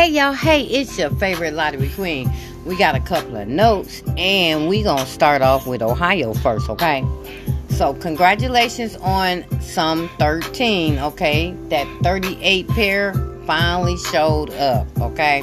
Hey 0.00 0.12
y'all, 0.12 0.32
hey, 0.32 0.62
it's 0.62 0.98
your 0.98 1.10
favorite 1.10 1.52
lottery 1.52 1.90
queen. 1.90 2.32
We 2.64 2.74
got 2.74 2.94
a 2.94 3.00
couple 3.00 3.36
of 3.36 3.46
notes 3.46 4.02
and 4.16 4.66
we 4.66 4.82
gonna 4.82 5.04
start 5.04 5.42
off 5.42 5.66
with 5.66 5.82
Ohio 5.82 6.32
first, 6.32 6.70
okay? 6.70 7.04
So 7.68 7.92
congratulations 7.92 8.96
on 8.96 9.44
some 9.60 10.08
13, 10.18 10.98
okay? 11.00 11.54
That 11.68 11.86
38 12.02 12.66
pair 12.68 13.12
finally 13.44 13.98
showed 13.98 14.54
up, 14.54 14.86
okay? 15.02 15.42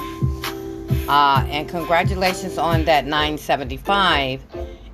Uh, 1.08 1.46
and 1.50 1.70
congratulations 1.70 2.58
on 2.58 2.84
that 2.86 3.06
975 3.06 4.42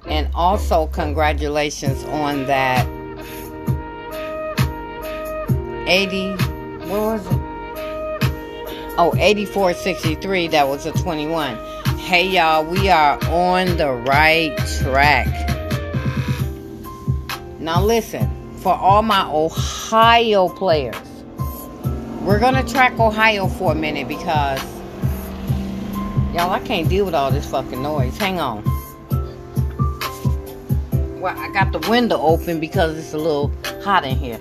and 0.08 0.28
also 0.36 0.88
congratulations 0.88 2.04
on 2.04 2.46
that 2.48 2.86
80 5.88 6.34
what 6.90 7.00
was 7.00 7.28
it 7.28 7.43
oh 8.96 9.12
8463 9.18 10.50
that 10.50 10.68
was 10.68 10.86
a 10.86 10.92
21 10.92 11.58
hey 11.98 12.28
y'all 12.28 12.64
we 12.64 12.90
are 12.90 13.18
on 13.26 13.76
the 13.78 13.92
right 13.92 14.56
track. 14.82 15.28
Now 17.60 17.82
listen 17.82 18.30
for 18.58 18.74
all 18.76 19.02
my 19.02 19.28
ohio 19.32 20.48
players 20.48 20.96
we're 22.22 22.40
gonna 22.40 22.64
track 22.68 23.00
ohio 23.00 23.48
for 23.48 23.72
a 23.72 23.76
minute 23.76 24.08
because 24.08 24.62
y'all 26.36 26.52
i 26.52 26.62
can't 26.64 26.88
deal 26.88 27.06
with 27.06 27.16
all 27.16 27.32
this 27.32 27.50
fucking 27.50 27.82
noise. 27.82 28.16
Hang 28.20 28.40
on. 28.40 28.64
Well 31.20 31.36
i 31.36 31.52
got 31.52 31.72
the 31.72 31.80
window 31.90 32.22
open 32.22 32.60
because 32.60 32.96
it's 32.96 33.14
a 33.14 33.18
little 33.18 33.52
hot 33.82 34.06
in 34.06 34.18
here 34.18 34.40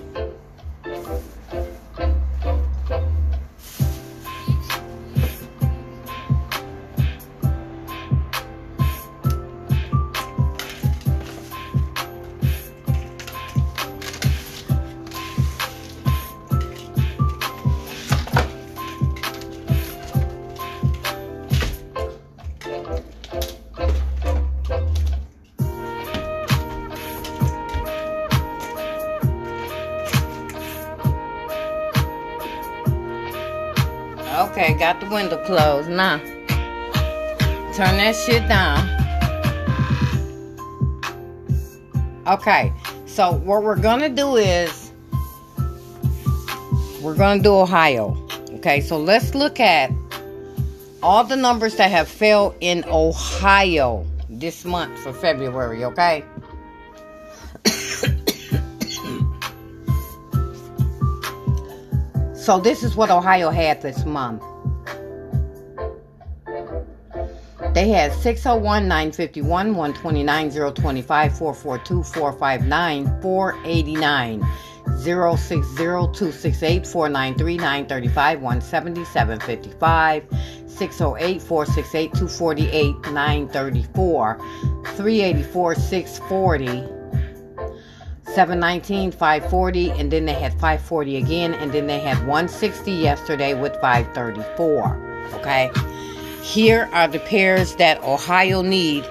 closed. 35.45 35.89
Now, 35.89 36.17
turn 37.73 37.97
that 37.97 38.15
shit 38.15 38.47
down. 38.47 38.89
Okay, 42.25 42.71
so 43.05 43.33
what 43.33 43.63
we're 43.63 43.75
gonna 43.75 44.09
do 44.09 44.37
is 44.37 44.91
we're 47.01 47.15
gonna 47.15 47.43
do 47.43 47.53
Ohio. 47.53 48.17
Okay, 48.55 48.79
so 48.79 48.97
let's 48.97 49.35
look 49.35 49.59
at 49.59 49.91
all 51.01 51.25
the 51.25 51.35
numbers 51.35 51.75
that 51.75 51.91
have 51.91 52.07
failed 52.07 52.55
in 52.61 52.85
Ohio 52.87 54.05
this 54.29 54.63
month 54.63 54.97
for 54.99 55.11
February, 55.11 55.83
okay? 55.83 56.23
So 62.43 62.59
this 62.59 62.83
is 62.83 62.93
what 62.97 63.09
Ohio 63.09 63.51
had 63.51 63.81
this 63.81 64.03
month. 64.03 64.43
They 67.73 67.89
had 67.89 68.13
601, 68.13 68.87
951, 68.87 69.73
129, 69.73 70.51
025, 70.51 71.37
442, 71.37 72.03
459, 72.03 73.21
489, 73.21 74.43
060, 74.99 75.75
268, 75.75 76.85
493, 76.85 77.57
935, 77.57 78.41
170, 78.41 79.05
55, 79.05 80.23
608, 80.67 81.41
468, 81.41 82.13
248, 82.13 82.95
934, 83.11 84.37
384, 84.95 85.75
640, 85.75 87.03
719 88.33 89.11
540 89.11 89.91
and 89.91 90.11
then 90.11 90.25
they 90.25 90.33
had 90.33 90.53
540 90.53 91.17
again 91.17 91.53
and 91.55 91.71
then 91.71 91.85
they 91.85 91.99
had 91.99 92.17
160 92.19 92.91
yesterday 92.91 93.53
with 93.53 93.73
534 93.79 95.29
okay 95.35 95.69
here 96.43 96.89
are 96.91 97.07
the 97.07 97.19
pairs 97.19 97.77
that 97.77 98.03
ohio 98.03 98.61
need 98.61 99.05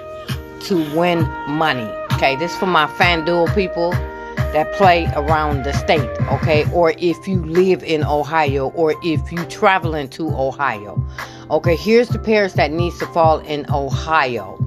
to 0.61 0.75
win 0.95 1.23
money 1.47 1.89
okay? 2.13 2.35
This 2.35 2.53
is 2.53 2.57
for 2.57 2.67
my 2.67 2.85
fanduel 2.85 3.51
people 3.55 3.89
that 4.37 4.71
play 4.73 5.11
around 5.15 5.63
the 5.63 5.73
state 5.73 6.07
okay? 6.31 6.71
Or 6.71 6.93
if 6.99 7.27
you 7.27 7.43
live 7.43 7.83
in 7.83 8.03
ohio 8.03 8.69
or 8.69 8.93
if 9.03 9.31
you 9.31 9.43
travel 9.45 9.95
into 9.95 10.29
ohio 10.29 11.03
okay? 11.49 11.75
Here's 11.75 12.09
the 12.09 12.19
pairs 12.19 12.53
that 12.53 12.71
needs 12.71 12.99
to 12.99 13.07
fall 13.07 13.39
in 13.39 13.65
ohio 13.71 14.59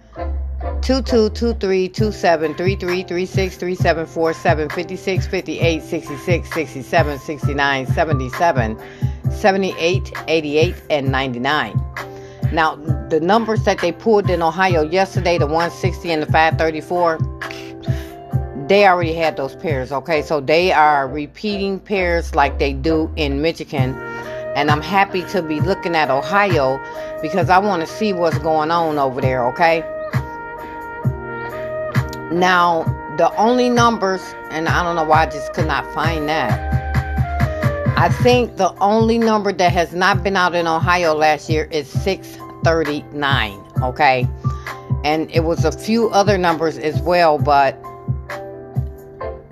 and 10.88 11.10
99. 11.10 11.74
Now, 12.52 12.76
the 13.08 13.18
numbers 13.18 13.64
that 13.64 13.80
they 13.80 13.90
pulled 13.90 14.30
in 14.30 14.42
Ohio 14.42 14.82
yesterday, 14.88 15.38
the 15.38 15.46
160 15.46 16.12
and 16.12 16.22
the 16.22 16.26
534 16.26 17.18
they 18.68 18.86
already 18.86 19.12
had 19.12 19.36
those 19.36 19.56
pairs, 19.56 19.90
okay? 19.90 20.22
So 20.22 20.40
they 20.40 20.70
are 20.70 21.08
repeating 21.08 21.80
pairs 21.80 22.36
like 22.36 22.60
they 22.60 22.72
do 22.72 23.12
in 23.16 23.42
Michigan. 23.42 23.96
And 24.54 24.70
I'm 24.70 24.82
happy 24.82 25.22
to 25.30 25.42
be 25.42 25.58
looking 25.58 25.96
at 25.96 26.10
Ohio 26.10 26.80
because 27.22 27.50
I 27.50 27.58
want 27.58 27.84
to 27.84 27.88
see 27.92 28.12
what's 28.12 28.38
going 28.38 28.70
on 28.70 28.98
over 28.98 29.20
there, 29.20 29.44
okay? 29.48 29.82
Now, 32.32 32.82
the 33.16 33.34
only 33.36 33.68
numbers, 33.68 34.20
and 34.50 34.68
I 34.68 34.82
don't 34.82 34.96
know 34.96 35.04
why 35.04 35.22
I 35.22 35.26
just 35.26 35.52
could 35.52 35.66
not 35.66 35.84
find 35.94 36.28
that. 36.28 36.76
I 37.98 38.08
think 38.08 38.56
the 38.56 38.74
only 38.80 39.16
number 39.16 39.52
that 39.52 39.72
has 39.72 39.94
not 39.94 40.22
been 40.22 40.36
out 40.36 40.54
in 40.54 40.66
Ohio 40.66 41.14
last 41.14 41.48
year 41.48 41.66
is 41.70 41.88
639, 41.88 43.58
okay? 43.82 44.28
And 45.04 45.30
it 45.30 45.44
was 45.44 45.64
a 45.64 45.72
few 45.72 46.10
other 46.10 46.36
numbers 46.36 46.76
as 46.78 47.00
well, 47.00 47.38
but 47.38 47.80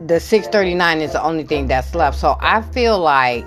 the 0.06 0.20
639 0.20 1.00
is 1.00 1.12
the 1.12 1.22
only 1.22 1.44
thing 1.44 1.68
that's 1.68 1.94
left. 1.94 2.18
So 2.18 2.36
I 2.40 2.60
feel 2.60 2.98
like 2.98 3.46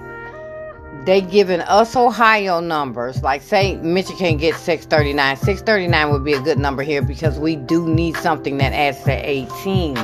they 1.07 1.21
giving 1.21 1.61
us 1.61 1.95
Ohio 1.95 2.59
numbers. 2.59 3.23
Like 3.23 3.41
say 3.41 3.77
Michigan 3.77 4.35
gets 4.35 4.59
639. 4.59 5.37
639 5.37 6.11
would 6.11 6.25
be 6.25 6.33
a 6.33 6.41
good 6.41 6.59
number 6.59 6.83
here 6.83 7.01
because 7.01 7.39
we 7.39 7.55
do 7.55 7.87
need 7.87 8.17
something 8.17 8.57
that 8.57 8.73
adds 8.73 9.01
to 9.05 9.13
18. 9.13 9.97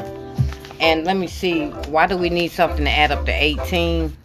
And 0.79 1.03
let 1.03 1.17
me 1.17 1.27
see, 1.27 1.67
why 1.89 2.07
do 2.07 2.15
we 2.15 2.29
need 2.29 2.51
something 2.51 2.85
to 2.85 2.89
add 2.89 3.11
up 3.11 3.25
to 3.25 3.33
18? 3.33 4.15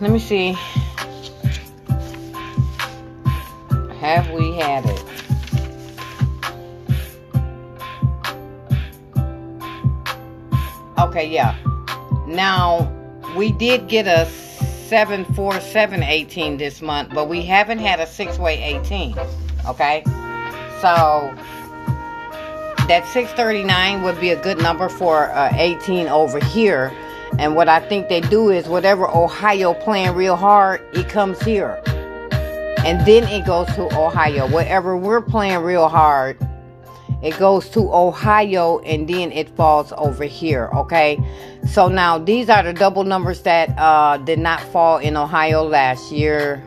Let 0.00 0.10
me 0.10 0.18
see. 0.18 0.56
Have 4.00 4.28
we 4.32 4.56
had 4.56 4.84
it? 4.84 5.04
Okay, 10.98 11.28
yeah. 11.28 11.56
Now, 12.26 12.92
we 13.36 13.52
did 13.52 13.86
get 13.86 14.08
a 14.92 15.06
74718 15.06 16.58
this 16.58 16.82
month, 16.82 17.10
but 17.14 17.28
we 17.28 17.42
haven't 17.42 17.78
had 17.78 18.00
a 18.00 18.06
six 18.06 18.38
way 18.38 18.62
18. 18.62 19.16
Okay? 19.66 20.02
So, 20.80 21.34
that 22.88 23.06
639 23.12 24.02
would 24.02 24.20
be 24.20 24.30
a 24.30 24.42
good 24.42 24.58
number 24.58 24.88
for 24.88 25.30
uh, 25.30 25.50
18 25.52 26.08
over 26.08 26.44
here. 26.44 26.92
And 27.38 27.56
what 27.56 27.68
I 27.68 27.80
think 27.80 28.08
they 28.08 28.20
do 28.20 28.50
is 28.50 28.68
whatever 28.68 29.08
Ohio 29.08 29.72
playing 29.72 30.14
real 30.14 30.36
hard, 30.36 30.82
it 30.92 31.08
comes 31.08 31.40
here. 31.40 31.80
And 32.84 33.06
then 33.06 33.24
it 33.24 33.46
goes 33.46 33.68
to 33.76 33.84
Ohio. 33.98 34.48
Whatever 34.48 34.96
we're 34.96 35.22
playing 35.22 35.60
real 35.60 35.88
hard, 35.88 36.36
it 37.22 37.38
goes 37.38 37.68
to 37.70 37.92
Ohio 37.92 38.80
and 38.80 39.08
then 39.08 39.30
it 39.32 39.48
falls 39.50 39.92
over 39.96 40.24
here. 40.24 40.68
Okay, 40.74 41.18
so 41.68 41.88
now 41.88 42.18
these 42.18 42.48
are 42.48 42.62
the 42.62 42.72
double 42.72 43.04
numbers 43.04 43.42
that 43.42 43.70
uh, 43.78 44.16
did 44.18 44.38
not 44.38 44.60
fall 44.60 44.98
in 44.98 45.16
Ohio 45.16 45.62
last 45.62 46.10
year. 46.10 46.62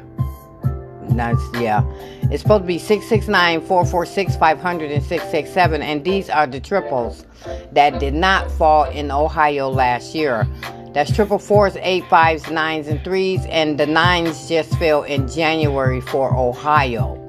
Nice, 1.09 1.37
yeah. 1.55 1.83
It's 2.31 2.41
supposed 2.41 2.63
to 2.63 2.67
be 2.67 2.79
669 2.79 3.61
446 3.61 4.35
500 4.37 4.91
and 4.91 5.03
667. 5.03 5.81
And 5.81 6.03
these 6.03 6.29
are 6.29 6.47
the 6.47 6.59
triples 6.59 7.25
that 7.71 7.99
did 7.99 8.13
not 8.13 8.49
fall 8.51 8.85
in 8.85 9.11
Ohio 9.11 9.69
last 9.69 10.15
year. 10.15 10.47
That's 10.93 11.13
triple 11.13 11.39
fours, 11.39 11.75
eight 11.81 12.05
fives, 12.05 12.49
nines, 12.49 12.87
and 12.87 13.03
threes. 13.03 13.45
And 13.47 13.77
the 13.77 13.85
nines 13.85 14.49
just 14.49 14.77
fell 14.79 15.03
in 15.03 15.27
January 15.27 16.01
for 16.01 16.35
Ohio. 16.35 17.24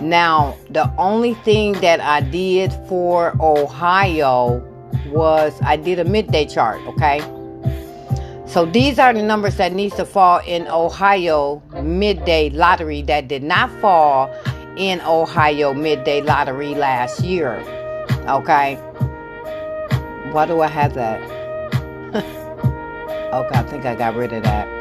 Now, 0.00 0.56
the 0.70 0.92
only 0.96 1.34
thing 1.34 1.72
that 1.80 2.00
I 2.00 2.20
did 2.20 2.72
for 2.88 3.34
Ohio 3.40 4.64
was 5.08 5.60
I 5.62 5.76
did 5.76 5.98
a 5.98 6.04
midday 6.04 6.46
chart, 6.46 6.80
okay? 6.86 7.20
So 8.46 8.64
these 8.64 8.98
are 8.98 9.12
the 9.12 9.22
numbers 9.22 9.56
that 9.56 9.72
needs 9.72 9.96
to 9.96 10.06
fall 10.06 10.40
in 10.46 10.68
Ohio 10.68 11.62
midday 11.82 12.48
lottery 12.50 13.02
that 13.02 13.28
did 13.28 13.42
not 13.42 13.70
fall 13.80 14.32
in 14.76 15.00
Ohio 15.02 15.74
midday 15.74 16.22
lottery 16.22 16.74
last 16.74 17.20
year. 17.20 17.56
Okay. 18.26 18.76
Why 20.32 20.46
do 20.46 20.60
I 20.62 20.68
have 20.68 20.94
that? 20.94 21.20
okay, 22.14 23.58
I 23.58 23.62
think 23.64 23.84
I 23.84 23.94
got 23.96 24.14
rid 24.14 24.32
of 24.32 24.44
that. 24.44 24.77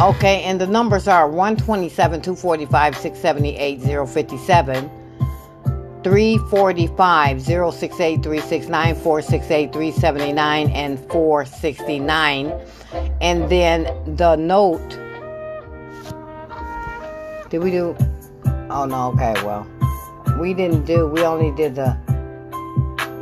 Okay, 0.00 0.44
and 0.44 0.58
the 0.58 0.66
numbers 0.66 1.06
are 1.08 1.28
127, 1.28 2.22
245, 2.22 2.96
678, 2.96 3.82
057. 4.08 4.90
345 6.02 7.42
068 7.42 8.22
369 8.22 8.94
468 8.94 9.72
379 9.72 10.70
and 10.70 10.98
469 11.10 12.52
and 13.20 13.50
then 13.50 13.84
the 14.16 14.34
note 14.36 14.88
did 17.50 17.58
we 17.58 17.70
do 17.70 17.94
oh 18.70 18.86
no 18.86 19.12
okay 19.12 19.34
well 19.44 19.66
we 20.40 20.54
didn't 20.54 20.86
do 20.86 21.06
we 21.08 21.22
only 21.22 21.54
did 21.54 21.74
the 21.74 21.94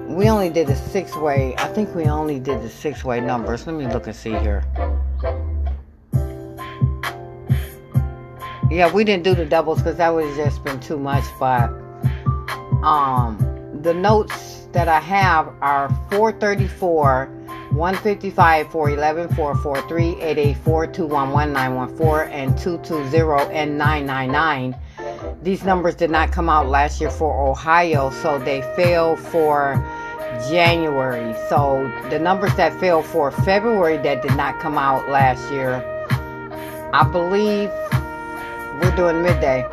we 0.07 0.29
only 0.29 0.49
did 0.49 0.69
the 0.69 0.77
six 0.77 1.17
way 1.17 1.57
i 1.59 1.67
think 1.67 1.93
we 1.97 2.05
only 2.05 2.39
did 2.39 2.63
the 2.63 2.69
six 2.71 3.03
way 3.05 3.21
numbers 3.21 3.67
let 3.67 3.75
me 3.75 3.89
look 3.89 4.07
and 4.07 4.15
see 4.15 4.31
here 4.31 4.63
yeah 8.71 8.93
we 8.93 9.05
didn't 9.05 9.25
do 9.25 9.35
the 9.35 9.45
doubles 9.45 9.79
because 9.79 9.97
that 9.97 10.13
would 10.15 10.27
have 10.27 10.37
just 10.37 10.63
been 10.65 10.81
too 10.81 10.99
much 10.99 11.25
but 11.39 11.69
um, 12.83 13.37
the 13.83 13.93
notes 13.93 14.69
that 14.73 14.89
I 14.89 15.01
have 15.01 15.53
are 15.61 15.89
434, 16.11 17.27
155, 17.71 18.71
411, 18.71 19.35
443, 19.35 20.11
884, 20.23 20.87
211, 20.89 21.53
914, 21.53 22.33
and 22.33 22.59
220 22.59 23.55
and 23.55 23.79
999. 23.79 24.77
These 25.43 25.65
numbers 25.65 25.95
did 25.95 26.11
not 26.11 26.31
come 26.33 26.49
out 26.49 26.69
last 26.69 27.01
year 27.01 27.11
for 27.11 27.49
Ohio, 27.49 28.11
so 28.11 28.39
they 28.39 28.63
fell 28.77 29.17
for 29.17 29.75
January. 30.49 31.35
So 31.49 31.91
the 32.11 32.19
numbers 32.19 32.55
that 32.57 32.79
fell 32.79 33.03
for 33.03 33.31
February 33.31 33.97
that 33.99 34.23
did 34.23 34.37
not 34.37 34.61
come 34.61 34.79
out 34.79 35.09
last 35.09 35.51
year, 35.51 35.83
I 36.93 37.09
believe 37.11 37.71
we're 38.81 38.95
doing 38.97 39.23
midday. 39.23 39.69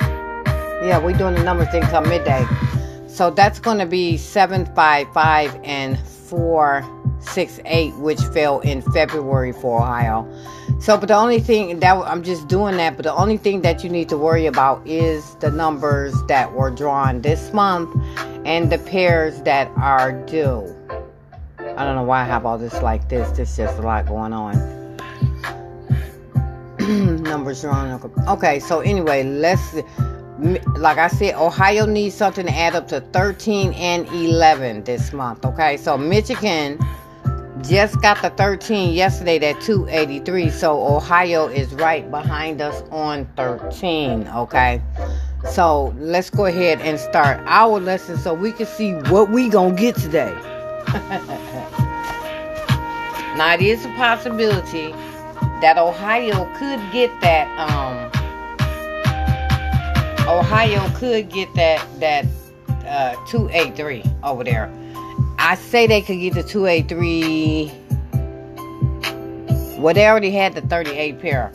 Yeah, 0.86 1.00
we're 1.04 1.18
doing 1.18 1.36
the 1.36 1.44
number 1.44 1.66
didn't 1.66 1.90
come 1.90 2.08
midday. 2.10 2.46
So 3.08 3.30
that's 3.30 3.60
going 3.60 3.78
to 3.78 3.86
be 3.86 4.18
755 4.18 5.60
and 5.64 5.98
468, 6.00 7.96
which 7.96 8.20
fell 8.34 8.60
in 8.60 8.82
February 8.82 9.54
for 9.54 9.82
Ohio. 9.82 10.28
So, 10.82 10.98
but 10.98 11.08
the 11.08 11.16
only 11.16 11.40
thing 11.40 11.80
that 11.80 11.94
I'm 11.96 12.24
just 12.24 12.48
doing 12.48 12.78
that, 12.78 12.98
but 12.98 13.04
the 13.04 13.14
only 13.14 13.38
thing 13.38 13.62
that 13.62 13.84
you 13.84 13.90
need 13.90 14.10
to 14.10 14.18
worry 14.18 14.46
about 14.46 14.86
is 14.86 15.36
the 15.36 15.50
numbers 15.50 16.14
that 16.28 16.54
were 16.54 16.72
drawn 16.72 17.22
this 17.22 17.54
month 17.54 17.96
and 18.46 18.72
the 18.72 18.80
pairs 18.80 19.42
that 19.44 19.72
are 19.78 20.12
due. 20.26 20.76
I 21.60 21.84
don't 21.86 21.96
know 21.96 22.04
why 22.04 22.22
I 22.22 22.26
have 22.26 22.46
all 22.46 22.58
this 22.58 22.82
like 22.82 23.10
this. 23.10 23.32
There's 23.32 23.56
just 23.56 23.80
a 23.80 23.82
lot 23.82 24.08
going 24.08 24.34
on. 24.34 24.85
numbers 27.24 27.64
wrong. 27.64 28.00
Okay, 28.28 28.60
so 28.60 28.80
anyway, 28.80 29.24
let's 29.24 29.76
like 30.78 30.98
I 30.98 31.08
said, 31.08 31.36
Ohio 31.36 31.86
needs 31.86 32.16
something 32.16 32.46
to 32.46 32.52
add 32.54 32.76
up 32.76 32.88
to 32.90 33.00
13 33.00 33.74
and 33.74 34.08
11 34.08 34.84
this 34.84 35.14
month. 35.14 35.46
Okay, 35.46 35.78
so 35.78 35.98
Michigan 35.98 36.78
just 37.62 38.00
got 38.02 38.22
the 38.22 38.30
13 38.32 38.94
yesterday 38.94 39.38
at 39.38 39.62
283. 39.62 40.50
So 40.50 40.86
Ohio 40.96 41.48
is 41.48 41.74
right 41.76 42.10
behind 42.12 42.62
us 42.62 42.84
on 42.92 43.26
13. 43.38 44.28
Okay, 44.28 44.82
so 45.50 45.96
let's 45.98 46.30
go 46.30 46.46
ahead 46.46 46.82
and 46.82 47.00
start 47.00 47.42
our 47.46 47.80
lesson 47.80 48.18
so 48.18 48.34
we 48.34 48.52
can 48.52 48.66
see 48.66 48.94
what 49.10 49.30
we 49.32 49.50
gonna 49.50 49.74
get 49.74 49.96
today. 49.96 50.34
now 53.38 53.54
it 53.54 53.62
is 53.62 53.86
a 53.86 53.90
possibility 53.96 54.94
that 55.62 55.78
Ohio 55.78 56.46
could 56.58 56.80
get 56.92 57.12
that 57.22 57.48
um 57.58 58.12
Ohio 60.28 60.90
could 60.96 61.30
get 61.30 61.54
that 61.54 61.88
that 62.00 62.26
uh, 62.88 63.16
283 63.28 64.04
over 64.24 64.44
there. 64.44 64.72
I 65.38 65.56
say 65.56 65.86
they 65.88 66.02
could 66.02 66.20
get 66.20 66.34
the 66.34 66.44
283. 66.44 67.72
Well, 69.80 69.94
they 69.94 70.08
already 70.08 70.32
had 70.32 70.56
the 70.56 70.62
38 70.62 71.20
pair. 71.20 71.52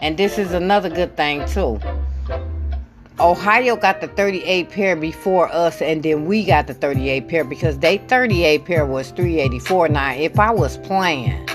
And 0.00 0.18
this 0.18 0.38
is 0.38 0.52
another 0.52 0.90
good 0.90 1.16
thing, 1.16 1.46
too. 1.46 1.80
Ohio 3.20 3.76
got 3.76 4.00
the 4.00 4.08
38 4.08 4.68
pair 4.70 4.96
before 4.96 5.48
us, 5.52 5.80
and 5.80 6.02
then 6.02 6.26
we 6.26 6.44
got 6.44 6.66
the 6.66 6.74
38 6.74 7.28
pair 7.28 7.44
because 7.44 7.78
they 7.78 7.98
38 7.98 8.64
pair 8.64 8.84
was 8.84 9.10
384. 9.12 9.88
Now, 9.88 10.12
if 10.12 10.38
I 10.38 10.50
was 10.50 10.76
playing 10.78 11.48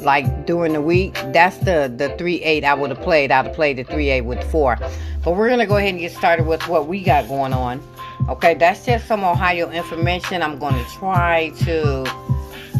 like 0.00 0.46
during 0.46 0.72
the 0.72 0.80
week, 0.80 1.14
that's 1.32 1.58
the 1.58 1.92
the 1.94 2.14
three 2.18 2.42
eight 2.42 2.64
I 2.64 2.74
would 2.74 2.90
have 2.90 3.00
played. 3.00 3.30
I'd 3.30 3.46
have 3.46 3.54
played 3.54 3.78
the 3.78 3.84
38 3.84 4.22
with 4.22 4.42
four. 4.50 4.76
But 5.22 5.36
we're 5.36 5.48
to 5.60 5.66
go 5.66 5.76
ahead 5.76 5.90
and 5.90 5.98
get 5.98 6.12
started 6.12 6.46
with 6.46 6.66
what 6.68 6.86
we 6.86 7.02
got 7.02 7.28
going 7.28 7.52
on. 7.52 7.82
Okay, 8.28 8.54
that's 8.54 8.84
just 8.84 9.06
some 9.06 9.24
Ohio 9.24 9.70
information. 9.70 10.42
I'm 10.42 10.58
to 10.74 10.84
try 10.90 11.50
to 11.64 12.06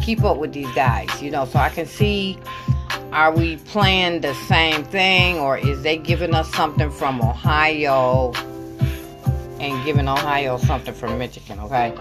keep 0.01 0.23
up 0.23 0.37
with 0.37 0.53
these 0.53 0.71
guys, 0.73 1.21
you 1.21 1.31
know, 1.31 1.45
so 1.45 1.59
I 1.59 1.69
can 1.69 1.85
see 1.85 2.39
are 3.11 3.33
we 3.35 3.57
playing 3.57 4.21
the 4.21 4.33
same 4.47 4.83
thing 4.85 5.37
or 5.37 5.57
is 5.57 5.83
they 5.83 5.97
giving 5.97 6.33
us 6.33 6.51
something 6.53 6.89
from 6.89 7.21
Ohio 7.21 8.31
and 9.59 9.85
giving 9.85 10.07
Ohio 10.07 10.57
something 10.57 10.93
from 10.93 11.19
Michigan, 11.19 11.59
okay? 11.59 11.93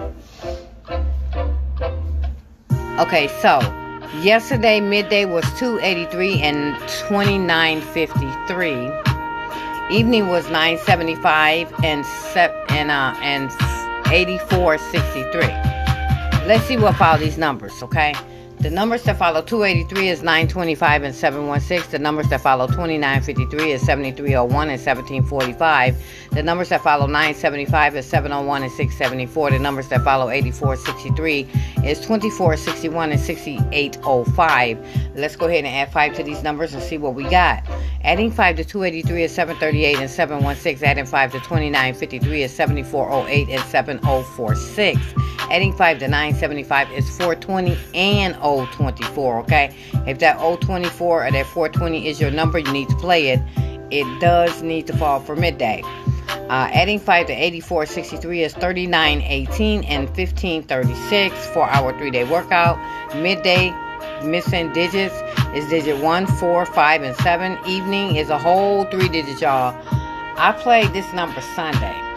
Okay, 2.98 3.28
so 3.40 3.58
yesterday 4.18 4.80
midday 4.80 5.24
was 5.24 5.44
283 5.58 6.40
and 6.42 6.74
2953 7.08 8.90
Evening 9.90 10.28
was 10.28 10.44
975 10.44 11.74
and 11.82 12.06
set 12.06 12.54
and 12.70 12.92
uh 12.92 13.12
and 13.22 13.50
8463. 14.06 15.40
Let's 16.46 16.64
see 16.64 16.76
what 16.76 16.94
follow 16.94 17.18
these 17.18 17.36
numbers, 17.36 17.82
okay? 17.82 18.14
The 18.60 18.68
numbers 18.68 19.04
that 19.04 19.16
follow 19.16 19.40
283 19.40 20.08
is 20.08 20.22
925 20.22 21.02
and 21.02 21.14
716. 21.14 21.92
The 21.92 21.98
numbers 21.98 22.28
that 22.28 22.42
follow 22.42 22.66
2953 22.66 23.72
is 23.72 23.80
7301 23.86 24.68
and 24.68 24.78
1745. 24.78 25.96
The 26.32 26.42
numbers 26.42 26.68
that 26.68 26.82
follow 26.82 27.06
975 27.06 27.96
is 27.96 28.04
701 28.04 28.62
and 28.62 28.70
674. 28.70 29.52
The 29.52 29.58
numbers 29.58 29.88
that 29.88 30.04
follow 30.04 30.28
8463 30.28 31.40
is 31.88 32.00
2461 32.00 33.12
and 33.12 33.20
6805. 33.20 34.86
Let's 35.14 35.36
go 35.36 35.46
ahead 35.46 35.64
and 35.64 35.74
add 35.74 35.90
5 35.90 36.16
to 36.16 36.22
these 36.22 36.42
numbers 36.42 36.74
and 36.74 36.82
see 36.82 36.98
what 36.98 37.14
we 37.14 37.24
got. 37.30 37.64
Adding 38.04 38.30
5 38.30 38.56
to 38.56 38.64
283 38.64 39.22
is 39.22 39.34
738 39.34 40.00
and 40.00 40.10
716. 40.10 40.86
Adding 40.86 41.06
5 41.06 41.32
to 41.32 41.38
2953 41.38 42.42
is 42.42 42.54
7408 42.54 43.48
and 43.48 43.62
7046. 43.70 45.14
Adding 45.50 45.72
5 45.72 45.98
to 45.98 46.08
975 46.08 46.92
is 46.92 47.08
420 47.16 47.76
and 47.94 48.34
024. 48.36 49.40
Okay, 49.40 49.74
if 50.06 50.20
that 50.20 50.38
024 50.38 51.26
or 51.26 51.30
that 51.30 51.46
420 51.46 52.06
is 52.06 52.20
your 52.20 52.30
number, 52.30 52.58
you 52.58 52.72
need 52.72 52.88
to 52.88 52.96
play 52.96 53.30
it. 53.30 53.40
It 53.90 54.20
does 54.20 54.62
need 54.62 54.86
to 54.86 54.96
fall 54.96 55.18
for 55.18 55.34
midday. 55.34 55.82
Uh, 56.28 56.68
adding 56.72 57.00
5 57.00 57.26
to 57.26 57.32
8463 57.32 58.42
is 58.44 58.54
3918 58.54 59.84
and 59.84 60.06
1536 60.08 61.46
for 61.48 61.64
our 61.64 61.96
three 61.98 62.12
day 62.12 62.24
workout. 62.24 62.78
Midday 63.16 63.72
missing 64.24 64.72
digits 64.72 65.14
is 65.54 65.68
digit 65.68 66.00
1, 66.00 66.26
4, 66.26 66.66
5, 66.66 67.02
and 67.02 67.16
7. 67.16 67.58
Evening 67.66 68.16
is 68.16 68.30
a 68.30 68.38
whole 68.38 68.84
three 68.84 69.08
digits, 69.08 69.40
y'all. 69.40 69.76
I 70.38 70.52
played 70.52 70.92
this 70.92 71.12
number 71.12 71.40
Sunday. 71.40 72.09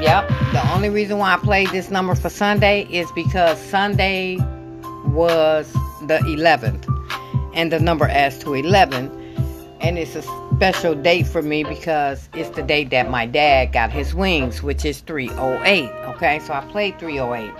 Yep. 0.00 0.28
The 0.52 0.72
only 0.74 0.90
reason 0.90 1.18
why 1.18 1.34
I 1.34 1.38
played 1.38 1.70
this 1.70 1.90
number 1.90 2.14
for 2.14 2.30
Sunday 2.30 2.86
is 2.90 3.10
because 3.12 3.60
Sunday 3.60 4.36
was 5.06 5.72
the 6.06 6.18
11th. 6.24 6.86
and 7.54 7.72
the 7.72 7.80
number 7.80 8.06
adds 8.06 8.38
to 8.38 8.54
11. 8.54 9.10
And 9.80 9.98
it's 9.98 10.14
a 10.14 10.22
special 10.54 10.94
date 10.94 11.26
for 11.26 11.42
me 11.42 11.64
because 11.64 12.28
it's 12.34 12.50
the 12.50 12.62
date 12.62 12.90
that 12.90 13.10
my 13.10 13.26
dad 13.26 13.72
got 13.72 13.90
his 13.90 14.14
wings, 14.14 14.62
which 14.62 14.84
is 14.84 15.00
308. 15.00 15.90
Okay, 16.14 16.38
so 16.40 16.52
I 16.52 16.60
played 16.70 16.98
308. 16.98 17.50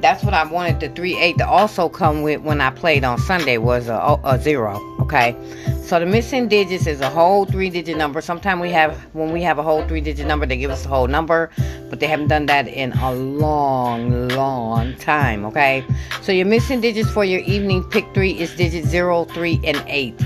That's 0.00 0.22
what 0.22 0.34
I 0.34 0.44
wanted 0.44 0.80
the 0.80 0.88
3-8 0.88 1.38
to 1.38 1.48
also 1.48 1.88
come 1.88 2.22
with 2.22 2.42
when 2.42 2.60
I 2.60 2.70
played 2.70 3.02
on 3.02 3.18
Sunday 3.18 3.58
was 3.58 3.88
a, 3.88 4.18
a 4.24 4.38
zero. 4.38 4.78
Okay, 5.00 5.36
so 5.82 6.00
the 6.00 6.06
missing 6.06 6.48
digits 6.48 6.86
is 6.86 7.00
a 7.00 7.08
whole 7.08 7.44
three 7.44 7.70
digit 7.70 7.96
number. 7.96 8.20
Sometimes 8.20 8.60
we 8.60 8.70
have, 8.70 8.98
when 9.14 9.32
we 9.32 9.42
have 9.42 9.58
a 9.58 9.62
whole 9.62 9.86
three 9.86 10.00
digit 10.00 10.26
number, 10.26 10.44
they 10.44 10.56
give 10.56 10.70
us 10.70 10.82
the 10.82 10.88
whole 10.88 11.06
number, 11.06 11.50
but 11.88 12.00
they 12.00 12.06
haven't 12.06 12.28
done 12.28 12.46
that 12.46 12.66
in 12.66 12.92
a 12.92 13.12
long, 13.12 14.28
long 14.28 14.94
time. 14.96 15.44
Okay, 15.44 15.84
so 16.22 16.32
your 16.32 16.46
missing 16.46 16.80
digits 16.80 17.10
for 17.10 17.24
your 17.24 17.40
evening 17.40 17.84
pick 17.84 18.04
three 18.14 18.38
is 18.38 18.54
digits 18.56 18.88
zero, 18.88 19.24
three, 19.24 19.60
and 19.64 19.82
8. 19.86 20.20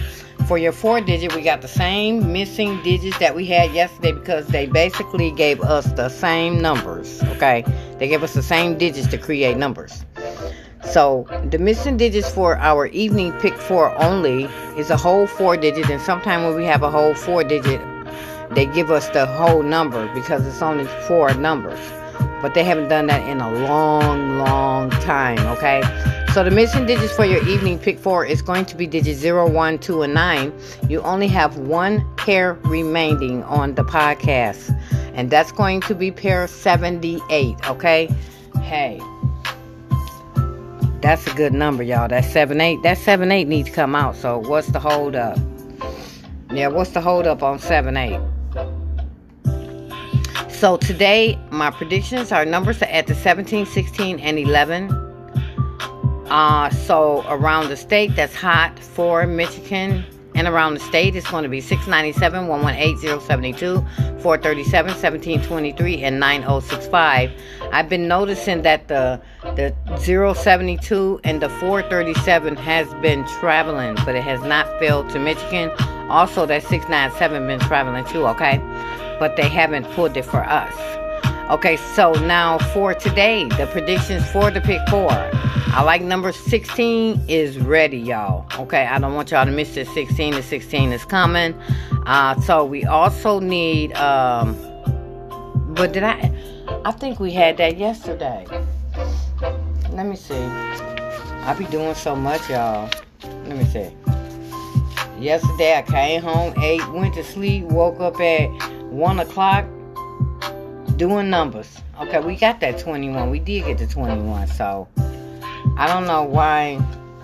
For 0.50 0.58
your 0.58 0.72
four 0.72 1.00
digit, 1.00 1.32
we 1.36 1.42
got 1.42 1.62
the 1.62 1.68
same 1.68 2.32
missing 2.32 2.82
digits 2.82 3.16
that 3.20 3.36
we 3.36 3.46
had 3.46 3.70
yesterday 3.70 4.10
because 4.10 4.48
they 4.48 4.66
basically 4.66 5.30
gave 5.30 5.60
us 5.60 5.86
the 5.92 6.08
same 6.08 6.60
numbers. 6.60 7.22
Okay, 7.36 7.64
they 8.00 8.08
gave 8.08 8.24
us 8.24 8.34
the 8.34 8.42
same 8.42 8.76
digits 8.76 9.06
to 9.12 9.16
create 9.16 9.56
numbers. 9.56 10.04
So 10.90 11.28
the 11.50 11.58
missing 11.58 11.98
digits 11.98 12.28
for 12.28 12.56
our 12.56 12.86
evening 12.86 13.30
pick 13.34 13.54
four 13.54 13.96
only 14.02 14.46
is 14.76 14.90
a 14.90 14.96
whole 14.96 15.28
four 15.28 15.56
digit, 15.56 15.88
and 15.88 16.02
sometimes 16.02 16.44
when 16.44 16.56
we 16.56 16.64
have 16.64 16.82
a 16.82 16.90
whole 16.90 17.14
four 17.14 17.44
digit, 17.44 17.80
they 18.50 18.66
give 18.66 18.90
us 18.90 19.08
the 19.10 19.26
whole 19.26 19.62
number 19.62 20.12
because 20.14 20.44
it's 20.44 20.62
only 20.62 20.86
four 21.06 21.32
numbers. 21.34 21.78
But 22.42 22.54
they 22.54 22.64
haven't 22.64 22.88
done 22.88 23.06
that 23.06 23.22
in 23.28 23.40
a 23.40 23.52
long, 23.52 24.38
long 24.38 24.90
time, 24.90 25.38
okay? 25.46 25.80
So 26.32 26.44
the 26.44 26.50
missing 26.52 26.86
digits 26.86 27.12
for 27.12 27.24
your 27.24 27.44
evening 27.48 27.80
pick 27.80 27.98
four 27.98 28.24
is 28.24 28.40
going 28.40 28.64
to 28.66 28.76
be 28.76 28.86
digits 28.86 29.18
0, 29.18 29.50
1, 29.50 29.78
2, 29.80 30.02
and 30.02 30.14
9. 30.14 30.52
You 30.88 31.00
only 31.02 31.26
have 31.26 31.58
one 31.58 32.06
pair 32.14 32.54
remaining 32.62 33.42
on 33.44 33.74
the 33.74 33.82
podcast, 33.82 34.70
and 35.14 35.28
that's 35.28 35.50
going 35.50 35.80
to 35.82 35.94
be 35.96 36.12
pair 36.12 36.46
78, 36.46 37.68
okay? 37.68 38.08
Hey. 38.62 39.00
That's 41.00 41.26
a 41.26 41.34
good 41.34 41.52
number, 41.52 41.82
y'all. 41.82 42.06
That 42.06 42.24
seven 42.26 42.60
eight. 42.60 42.80
That 42.84 42.98
seven 42.98 43.32
eight 43.32 43.48
needs 43.48 43.68
to 43.70 43.74
come 43.74 43.96
out. 43.96 44.14
So 44.14 44.38
what's 44.38 44.68
the 44.68 44.78
hold 44.78 45.16
up? 45.16 45.36
Yeah, 46.52 46.68
what's 46.68 46.90
the 46.90 47.00
hold 47.00 47.26
up 47.26 47.42
on 47.42 47.58
seven 47.58 47.96
eight? 47.96 48.20
So 50.48 50.76
today 50.76 51.36
my 51.50 51.72
predictions 51.72 52.30
are 52.30 52.44
numbers 52.44 52.82
at 52.82 53.08
the 53.08 53.16
17, 53.16 53.66
16, 53.66 54.20
and 54.20 54.38
11. 54.38 55.09
Uh, 56.30 56.70
so 56.70 57.24
around 57.28 57.68
the 57.68 57.76
state 57.76 58.14
that's 58.14 58.34
hot 58.34 58.78
for 58.78 59.26
Michigan 59.26 60.04
and 60.34 60.46
around 60.46 60.74
the 60.74 60.80
state 60.80 61.16
it's 61.16 61.28
going 61.28 61.42
to 61.42 61.48
be 61.48 61.60
697 61.60 62.46
118 62.46 63.20
072 63.20 63.80
437 64.20 64.92
1723 64.92 66.02
and 66.02 66.20
9065 66.20 67.30
i've 67.72 67.88
been 67.88 68.06
noticing 68.06 68.62
that 68.62 68.86
the 68.86 69.20
the 69.56 69.74
072 69.98 71.20
and 71.24 71.42
the 71.42 71.48
437 71.48 72.56
has 72.56 72.94
been 73.02 73.26
traveling 73.26 73.96
but 74.04 74.14
it 74.14 74.22
has 74.22 74.40
not 74.42 74.66
failed 74.78 75.10
to 75.10 75.18
michigan. 75.18 75.70
Also 76.08 76.46
that 76.46 76.62
697 76.62 77.46
been 77.46 77.60
traveling 77.60 78.04
too 78.04 78.26
okay? 78.26 78.58
But 79.18 79.36
they 79.36 79.48
haven't 79.48 79.84
pulled 79.92 80.16
it 80.16 80.24
for 80.24 80.44
us 80.44 80.99
Okay, 81.50 81.76
so 81.96 82.12
now 82.12 82.58
for 82.58 82.94
today, 82.94 83.42
the 83.48 83.66
predictions 83.66 84.24
for 84.30 84.52
the 84.52 84.60
pick 84.60 84.80
four. 84.88 85.10
I 85.10 85.82
like 85.82 86.00
number 86.00 86.30
16 86.30 87.20
is 87.26 87.58
ready, 87.58 87.98
y'all. 87.98 88.46
Okay, 88.56 88.86
I 88.86 89.00
don't 89.00 89.14
want 89.14 89.32
y'all 89.32 89.44
to 89.44 89.50
miss 89.50 89.74
this 89.74 89.92
16. 89.92 90.34
The 90.34 90.44
16 90.44 90.92
is 90.92 91.04
coming. 91.04 91.60
Uh, 92.06 92.40
so 92.42 92.64
we 92.64 92.84
also 92.84 93.40
need, 93.40 93.92
um, 93.94 94.54
but 95.74 95.90
did 95.90 96.04
I? 96.04 96.32
I 96.84 96.92
think 96.92 97.18
we 97.18 97.32
had 97.32 97.56
that 97.56 97.76
yesterday. 97.76 98.46
Let 99.90 100.06
me 100.06 100.14
see. 100.14 100.34
I 100.34 101.56
be 101.58 101.64
doing 101.64 101.96
so 101.96 102.14
much, 102.14 102.48
y'all. 102.48 102.88
Let 103.24 103.56
me 103.56 103.64
see. 103.64 103.90
Yesterday 105.18 105.78
I 105.78 105.82
came 105.82 106.22
home, 106.22 106.54
ate, 106.62 106.88
went 106.92 107.14
to 107.14 107.24
sleep, 107.24 107.64
woke 107.64 107.98
up 107.98 108.20
at 108.20 108.46
one 108.84 109.18
o'clock 109.18 109.66
doing 111.00 111.30
numbers. 111.30 111.80
Okay, 111.98 112.20
we 112.20 112.36
got 112.36 112.60
that 112.60 112.78
21. 112.78 113.30
We 113.30 113.38
did 113.38 113.64
get 113.64 113.78
the 113.78 113.86
21. 113.86 114.46
So 114.48 114.86
I 115.78 115.86
don't 115.86 116.06
know 116.06 116.24
why 116.24 116.78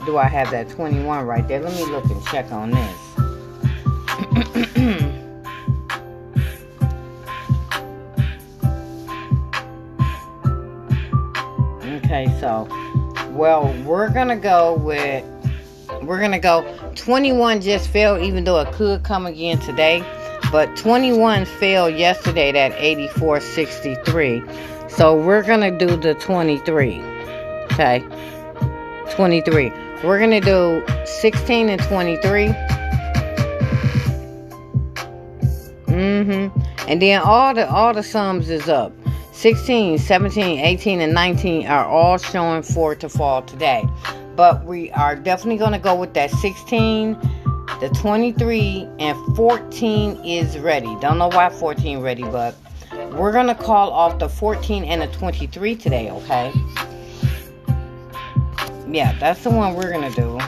do 0.06 0.16
I 0.16 0.24
have 0.24 0.50
that 0.50 0.70
21 0.70 1.26
right 1.26 1.46
there. 1.46 1.60
Let 1.60 1.74
me 1.74 1.84
look 1.84 2.06
and 2.06 2.24
check 2.24 2.50
on 2.50 2.70
this. 2.70 2.96
okay, 12.02 12.34
so 12.40 12.66
well, 13.32 13.74
we're 13.84 14.08
gonna 14.08 14.36
go 14.36 14.76
with 14.78 15.22
we're 16.02 16.20
gonna 16.20 16.38
go 16.38 16.64
21 16.94 17.60
just 17.60 17.88
fell 17.88 18.18
even 18.22 18.44
though 18.44 18.58
it 18.60 18.72
could 18.72 19.02
come 19.02 19.26
again 19.26 19.58
today 19.58 20.02
but 20.50 20.74
21 20.76 21.44
failed 21.44 21.94
yesterday 21.94 22.50
at 22.50 22.72
84.63. 22.72 24.90
So 24.90 25.16
we're 25.16 25.42
going 25.42 25.60
to 25.60 25.70
do 25.70 25.96
the 25.96 26.14
23. 26.14 27.00
Okay. 27.72 28.04
23. 29.10 29.70
We're 30.04 30.18
going 30.18 30.30
to 30.30 30.40
do 30.40 30.84
16 31.04 31.68
and 31.68 31.82
23. 31.82 32.54
Mm-hmm. 35.86 36.60
And 36.88 37.02
then 37.02 37.22
all 37.22 37.54
the 37.54 37.68
all 37.68 37.94
the 37.94 38.02
sums 38.02 38.50
is 38.50 38.68
up. 38.68 38.92
16, 39.32 39.98
17, 39.98 40.60
18, 40.60 41.00
and 41.00 41.12
19 41.12 41.66
are 41.66 41.84
all 41.84 42.16
showing 42.16 42.62
for 42.62 42.94
to 42.94 43.08
fall 43.08 43.42
today. 43.42 43.84
But 44.34 44.64
we 44.64 44.90
are 44.92 45.14
definitely 45.14 45.58
going 45.58 45.72
to 45.72 45.78
go 45.78 45.94
with 45.94 46.14
that 46.14 46.30
16 46.30 47.18
the 47.80 47.90
23 47.90 48.88
and 48.98 49.36
14 49.36 50.24
is 50.24 50.58
ready. 50.58 50.96
Don't 51.00 51.18
know 51.18 51.28
why 51.28 51.50
14 51.50 52.00
ready, 52.00 52.22
but 52.22 52.54
we're 53.12 53.32
going 53.32 53.48
to 53.48 53.54
call 53.54 53.90
off 53.92 54.18
the 54.18 54.28
14 54.28 54.84
and 54.84 55.02
the 55.02 55.06
23 55.08 55.76
today, 55.76 56.10
okay? 56.10 56.52
Yeah, 58.88 59.16
that's 59.18 59.44
the 59.44 59.50
one 59.50 59.74
we're 59.74 59.90
going 59.90 60.10
to 60.10 60.16
do. 60.16 60.38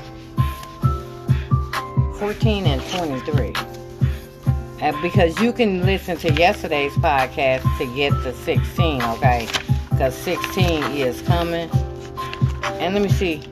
14 2.19 2.67
and 2.67 2.83
23. 2.91 3.53
And 4.81 4.97
because 5.03 5.39
you 5.41 5.53
can 5.53 5.85
listen 5.85 6.17
to 6.19 6.33
yesterday's 6.33 6.93
podcast 6.95 7.63
to 7.79 7.95
get 7.95 8.11
the 8.23 8.33
16, 8.33 9.03
okay? 9.03 9.47
Because 9.91 10.15
16 10.15 10.85
is 10.93 11.21
coming. 11.23 11.69
And 12.81 12.95
let 12.95 13.03
me 13.03 13.09
see. 13.11 13.43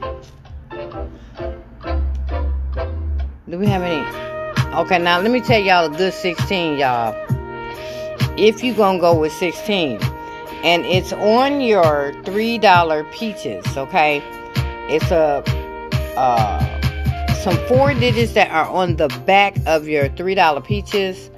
Do 3.49 3.61
we 3.61 3.67
have 3.67 3.83
any? 3.83 4.75
Okay, 4.75 4.99
now 4.99 5.21
let 5.21 5.31
me 5.31 5.41
tell 5.41 5.61
y'all 5.61 5.87
a 5.87 5.97
good 5.97 6.13
16, 6.13 6.79
y'all. 6.79 7.15
If 8.37 8.65
you 8.65 8.75
gonna 8.75 8.99
go 8.99 9.17
with 9.17 9.33
16, 9.35 10.01
and 10.65 10.85
it's 10.85 11.13
on 11.13 11.61
your 11.61 12.13
three 12.25 12.59
dollar 12.59 13.05
peaches, 13.05 13.65
okay? 13.77 14.21
It's 14.89 15.13
a 15.13 15.45
uh, 16.17 17.35
some 17.35 17.57
four 17.69 17.95
digits 17.95 18.33
that 18.33 18.51
are 18.51 18.69
on 18.69 18.97
the 18.97 19.07
back 19.27 19.57
of 19.65 19.87
your 19.87 20.09
three 20.09 20.35
dollar 20.35 20.61
peaches, 20.61 21.31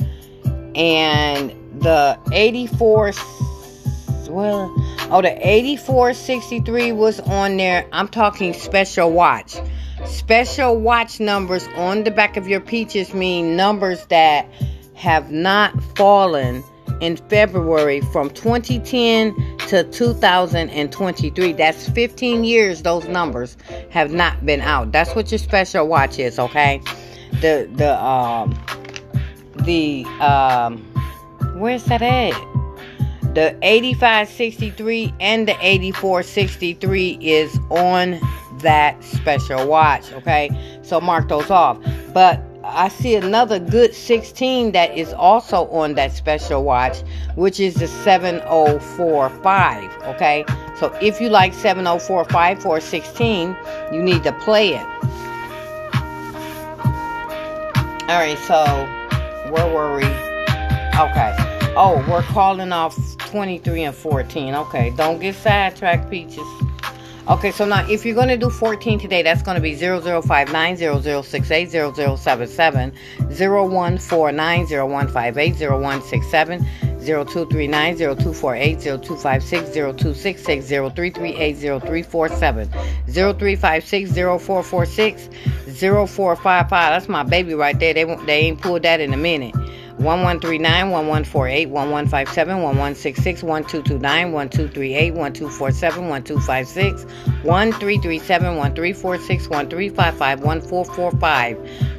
and 0.74 1.50
the 1.82 2.18
84. 2.32 3.12
Well, 4.30 4.72
oh, 5.10 5.20
the 5.20 5.36
8463 5.46 6.92
was 6.92 7.20
on 7.20 7.58
there. 7.58 7.86
I'm 7.92 8.08
talking 8.08 8.54
special 8.54 9.12
watch. 9.12 9.58
Special 10.06 10.78
watch 10.78 11.20
numbers 11.20 11.66
on 11.76 12.04
the 12.04 12.10
back 12.10 12.36
of 12.36 12.48
your 12.48 12.60
peaches 12.60 13.14
mean 13.14 13.56
numbers 13.56 14.06
that 14.06 14.46
have 14.94 15.30
not 15.30 15.80
fallen 15.96 16.62
in 17.00 17.16
February 17.16 18.00
from 18.12 18.30
2010 18.30 19.34
to 19.68 19.84
2023. 19.84 21.52
That's 21.52 21.88
15 21.90 22.44
years 22.44 22.82
those 22.82 23.06
numbers 23.06 23.56
have 23.90 24.12
not 24.12 24.44
been 24.44 24.60
out. 24.60 24.92
That's 24.92 25.14
what 25.14 25.30
your 25.30 25.38
special 25.38 25.86
watch 25.86 26.18
is, 26.18 26.38
okay? 26.38 26.80
The 27.40 27.68
the 27.74 28.02
um 28.02 28.58
the 29.64 30.04
um 30.20 30.78
where's 31.56 31.84
that 31.84 32.02
at? 32.02 32.32
The 33.34 33.56
8563 33.62 35.14
and 35.20 35.46
the 35.46 35.56
8463 35.60 37.18
is 37.20 37.58
on 37.70 38.18
that 38.60 39.02
special 39.02 39.66
watch. 39.68 40.12
Okay, 40.12 40.50
so 40.82 41.00
mark 41.00 41.28
those 41.28 41.50
off. 41.50 41.78
But 42.12 42.40
I 42.64 42.88
see 42.88 43.14
another 43.14 43.58
good 43.58 43.94
16 43.94 44.72
that 44.72 44.96
is 44.96 45.12
also 45.12 45.66
on 45.68 45.94
that 45.94 46.12
special 46.12 46.64
watch, 46.64 46.98
which 47.34 47.60
is 47.60 47.74
the 47.74 47.86
7045. 47.86 50.02
Okay, 50.02 50.44
so 50.78 50.92
if 51.00 51.20
you 51.20 51.28
like 51.28 51.54
7045 51.54 52.62
for 52.62 52.80
16, 52.80 53.56
you 53.92 54.02
need 54.02 54.22
to 54.24 54.32
play 54.32 54.74
it. 54.74 54.86
All 58.08 58.18
right, 58.18 58.38
so 58.38 58.64
where 59.52 59.72
were 59.72 59.96
we? 59.96 60.04
Okay. 60.98 61.34
Oh, 61.76 62.04
we're 62.10 62.22
calling 62.22 62.72
off 62.72 62.96
23 63.18 63.84
and 63.84 63.94
14. 63.94 64.54
Okay, 64.54 64.90
don't 64.96 65.20
get 65.20 65.36
sidetracked, 65.36 66.10
Peaches. 66.10 66.67
Okay, 67.28 67.52
so 67.52 67.66
now 67.66 67.86
if 67.90 68.06
you're 68.06 68.14
going 68.14 68.28
to 68.28 68.38
do 68.38 68.48
14 68.48 68.98
today, 68.98 69.20
that's 69.20 69.42
going 69.42 69.54
to 69.54 69.60
be 69.60 69.74
0059, 69.74 70.76
0068, 70.78 71.70
0077, 71.70 72.92
0149, 73.28 74.66
0158, 74.66 75.52
0167, 75.68 76.66
0239, 77.04 77.96
0248, 77.98 78.80
0256, 78.80 79.68
0266, 79.74 80.68
0338, 80.68 81.54
0347, 81.54 82.68
0356, 83.08 84.10
0446, 84.10 85.28
0455. 85.66 86.70
That's 86.70 87.08
my 87.10 87.24
baby 87.24 87.52
right 87.52 87.78
there. 87.78 87.92
They, 87.92 88.04
they 88.24 88.38
ain't 88.38 88.62
pulled 88.62 88.84
that 88.84 89.02
in 89.02 89.12
a 89.12 89.18
minute. 89.18 89.54
1139, 89.98 90.90
1148, 90.90 91.70
1157, 91.70 92.62
1166, 92.62 93.42
1229, 93.42 94.32
1238, 94.32 95.14
1247, 95.14 96.08
1256, 96.08 97.04
1337, 97.42 98.56
1346, 98.56 99.48
1355, 99.48 100.40
1445, 100.40 101.56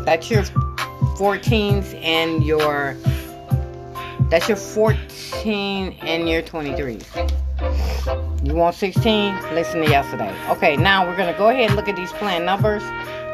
That's 0.05 0.31
your 0.31 0.43
14s 1.18 1.94
and 2.03 2.44
your 2.44 2.98
that's 4.32 4.48
your 4.48 4.58
14 4.58 5.98
and 6.01 6.30
your 6.30 6.41
23s. 6.41 8.48
You 8.48 8.56
want 8.56 8.75
16? 8.75 9.36
Listen 9.53 9.83
to 9.83 9.90
yesterday. 9.90 10.33
Okay, 10.50 10.77
now 10.77 11.05
we're 11.05 11.18
gonna 11.18 11.38
go 11.38 11.50
ahead 11.50 11.68
and 11.68 11.75
look 11.75 11.90
at 11.90 11.98
these 11.98 12.14
plan 12.14 12.46
numbers 12.46 12.81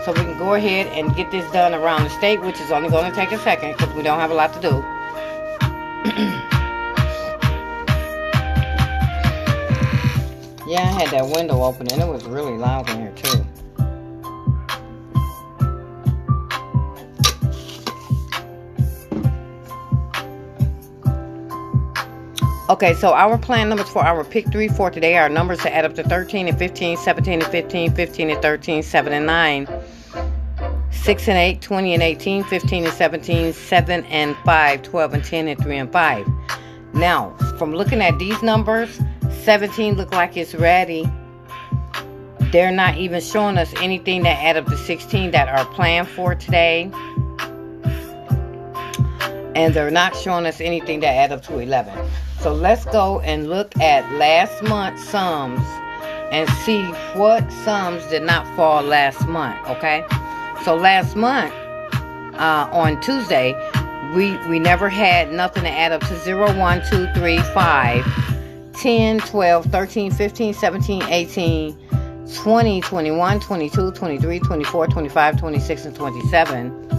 so 0.04 0.12
we 0.12 0.22
can 0.22 0.38
go 0.38 0.56
ahead 0.56 0.88
and 0.88 1.16
get 1.16 1.32
this 1.32 1.50
done 1.52 1.74
around 1.74 2.04
the 2.04 2.10
state, 2.10 2.42
which 2.42 2.60
is 2.60 2.72
only 2.72 2.90
gonna 2.90 3.14
take 3.14 3.32
a 3.32 3.38
second 3.38 3.74
because 3.74 3.94
we 3.94 4.02
don't 4.02 4.20
have 4.20 4.32
a 4.32 4.34
lot 4.34 4.52
to 4.54 4.60
do. 4.60 4.70
yeah, 10.68 10.82
I 10.82 11.00
had 11.00 11.10
that 11.12 11.30
window 11.34 11.64
open 11.64 11.88
and 11.92 12.02
it 12.02 12.08
was 12.08 12.26
really 12.26 12.58
loud 12.58 12.90
in 12.90 13.02
here 13.02 13.14
too. 13.14 13.47
Okay, 22.70 22.94
so 22.96 23.14
our 23.14 23.38
plan 23.38 23.70
numbers 23.70 23.88
for 23.88 24.04
our 24.04 24.26
pick 24.26 24.52
three 24.52 24.68
for 24.68 24.92
today 24.92 25.16
are 25.18 25.30
numbers 25.30 25.60
to 25.60 25.74
add 25.74 25.86
up 25.86 25.94
to 25.94 26.04
13 26.04 26.50
and 26.50 26.60
15, 26.60 26.98
17 26.98 27.42
and 27.42 27.50
15, 27.50 27.96
15 27.96 28.30
and 28.30 28.42
13, 28.42 28.84
7 28.84 29.14
and 29.14 29.26
9, 29.26 29.68
6 30.92 31.28
and 31.30 31.38
8, 31.38 31.62
20 31.62 31.94
and 31.94 32.04
18, 32.04 32.44
15 32.44 32.84
and 32.84 32.94
17, 32.94 33.54
7 33.54 34.04
and 34.04 34.36
5, 34.44 34.82
12 34.82 35.14
and 35.14 35.24
10, 35.24 35.48
and 35.48 35.64
3 35.64 35.78
and 35.78 35.94
5. 35.94 36.28
Now, 36.94 37.30
from 37.58 37.72
looking 37.72 38.02
at 38.02 38.20
these 38.20 38.44
numbers, 38.44 39.00
17 39.44 39.96
look 39.96 40.12
like 40.12 40.36
it's 40.36 40.54
ready. 40.54 41.10
They're 42.52 42.74
not 42.74 42.98
even 42.98 43.22
showing 43.22 43.58
us 43.58 43.74
anything 43.78 44.24
that 44.24 44.44
add 44.44 44.58
up 44.58 44.66
to 44.66 44.78
16 44.78 45.32
that 45.32 45.48
are 45.48 45.64
planned 45.74 46.10
for 46.10 46.36
today. 46.36 46.92
And 49.56 49.74
they're 49.74 49.90
not 49.90 50.18
showing 50.18 50.46
us 50.46 50.60
anything 50.60 51.00
that 51.00 51.14
add 51.14 51.32
up 51.32 51.44
to 51.44 51.60
11. 51.60 51.98
So 52.48 52.54
let's 52.54 52.86
go 52.86 53.20
and 53.20 53.50
look 53.50 53.78
at 53.78 54.10
last 54.14 54.64
month's 54.64 55.04
sums 55.04 55.60
and 56.32 56.50
see 56.64 56.82
what 57.14 57.52
sums 57.52 58.06
did 58.06 58.24
not 58.24 58.48
fall 58.56 58.82
last 58.84 59.28
month, 59.28 59.60
okay? 59.68 60.06
So 60.64 60.74
last 60.74 61.18
month, 61.18 61.52
uh, 62.40 62.70
on 62.72 63.02
Tuesday, 63.02 63.52
we, 64.16 64.38
we 64.48 64.60
never 64.60 64.88
had 64.88 65.34
nothing 65.34 65.64
to 65.64 65.70
add 65.70 65.92
up 65.92 66.00
to 66.08 66.18
0, 66.20 66.58
1, 66.58 66.82
2, 66.90 67.08
3, 67.14 67.38
5, 67.38 68.74
10, 68.76 69.20
12, 69.20 69.66
13, 69.66 70.12
15, 70.12 70.54
17, 70.54 71.04
18, 71.04 71.78
20, 72.34 72.82
21, 72.82 73.40
22, 73.42 73.92
23, 73.92 74.40
24, 74.40 74.88
25, 74.88 75.38
26, 75.38 75.86
and 75.86 75.96
27. 75.98 76.97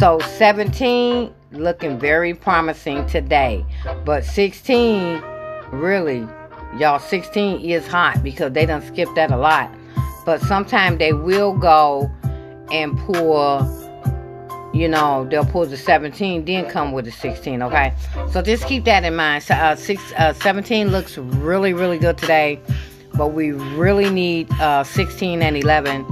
So 0.00 0.18
17 0.18 1.30
looking 1.52 1.98
very 1.98 2.32
promising 2.32 3.06
today. 3.06 3.66
But 4.06 4.24
16, 4.24 5.22
really, 5.72 6.26
y'all, 6.78 6.98
16 6.98 7.60
is 7.60 7.86
hot 7.86 8.22
because 8.22 8.54
they 8.54 8.64
don't 8.64 8.82
skip 8.82 9.10
that 9.14 9.30
a 9.30 9.36
lot. 9.36 9.70
But 10.24 10.40
sometimes 10.40 10.96
they 10.96 11.12
will 11.12 11.52
go 11.52 12.10
and 12.72 12.98
pull, 13.00 13.60
you 14.72 14.88
know, 14.88 15.26
they'll 15.30 15.44
pull 15.44 15.66
the 15.66 15.76
17, 15.76 16.46
then 16.46 16.70
come 16.70 16.92
with 16.92 17.04
the 17.04 17.12
16, 17.12 17.62
okay? 17.64 17.92
So 18.30 18.40
just 18.40 18.66
keep 18.66 18.84
that 18.84 19.04
in 19.04 19.14
mind. 19.14 19.44
So, 19.44 19.52
uh, 19.52 19.76
six, 19.76 20.00
uh, 20.16 20.32
17 20.32 20.92
looks 20.92 21.18
really, 21.18 21.74
really 21.74 21.98
good 21.98 22.16
today. 22.16 22.58
But 23.16 23.34
we 23.34 23.50
really 23.52 24.08
need 24.08 24.50
uh, 24.52 24.82
16 24.82 25.42
and 25.42 25.58
11 25.58 26.06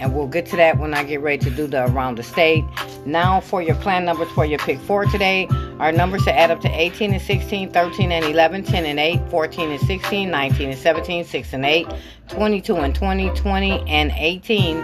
and 0.00 0.14
we'll 0.14 0.26
get 0.26 0.46
to 0.46 0.56
that 0.56 0.78
when 0.78 0.94
I 0.94 1.04
get 1.04 1.20
ready 1.20 1.38
to 1.44 1.50
do 1.50 1.66
the 1.66 1.86
around 1.86 2.18
the 2.18 2.22
state. 2.22 2.64
Now 3.04 3.40
for 3.40 3.62
your 3.62 3.74
plan 3.76 4.04
numbers 4.04 4.30
for 4.30 4.44
your 4.44 4.58
pick 4.58 4.78
four 4.80 5.06
today. 5.06 5.48
Our 5.78 5.92
numbers 5.92 6.24
to 6.24 6.36
add 6.36 6.50
up 6.50 6.60
to 6.62 6.68
18 6.68 7.12
and 7.12 7.22
16, 7.22 7.70
13 7.70 8.12
and 8.12 8.24
11, 8.24 8.64
10 8.64 8.84
and 8.84 8.98
8, 8.98 9.30
14 9.30 9.70
and 9.70 9.80
16, 9.80 10.30
19 10.30 10.70
and 10.70 10.78
17, 10.78 11.24
6 11.24 11.52
and 11.52 11.64
8, 11.64 11.86
22 12.28 12.76
and 12.76 12.94
20, 12.94 13.30
20 13.30 13.80
and 13.88 14.12
18, 14.14 14.76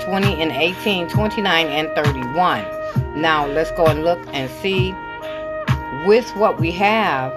20 0.00 0.42
and 0.42 0.52
18, 0.52 1.08
29 1.08 1.66
and 1.66 1.88
31. 1.94 3.20
Now 3.20 3.46
let's 3.46 3.70
go 3.72 3.86
and 3.86 4.04
look 4.04 4.20
and 4.32 4.50
see 4.60 4.92
with 6.06 6.28
what 6.36 6.60
we 6.60 6.70
have. 6.72 7.32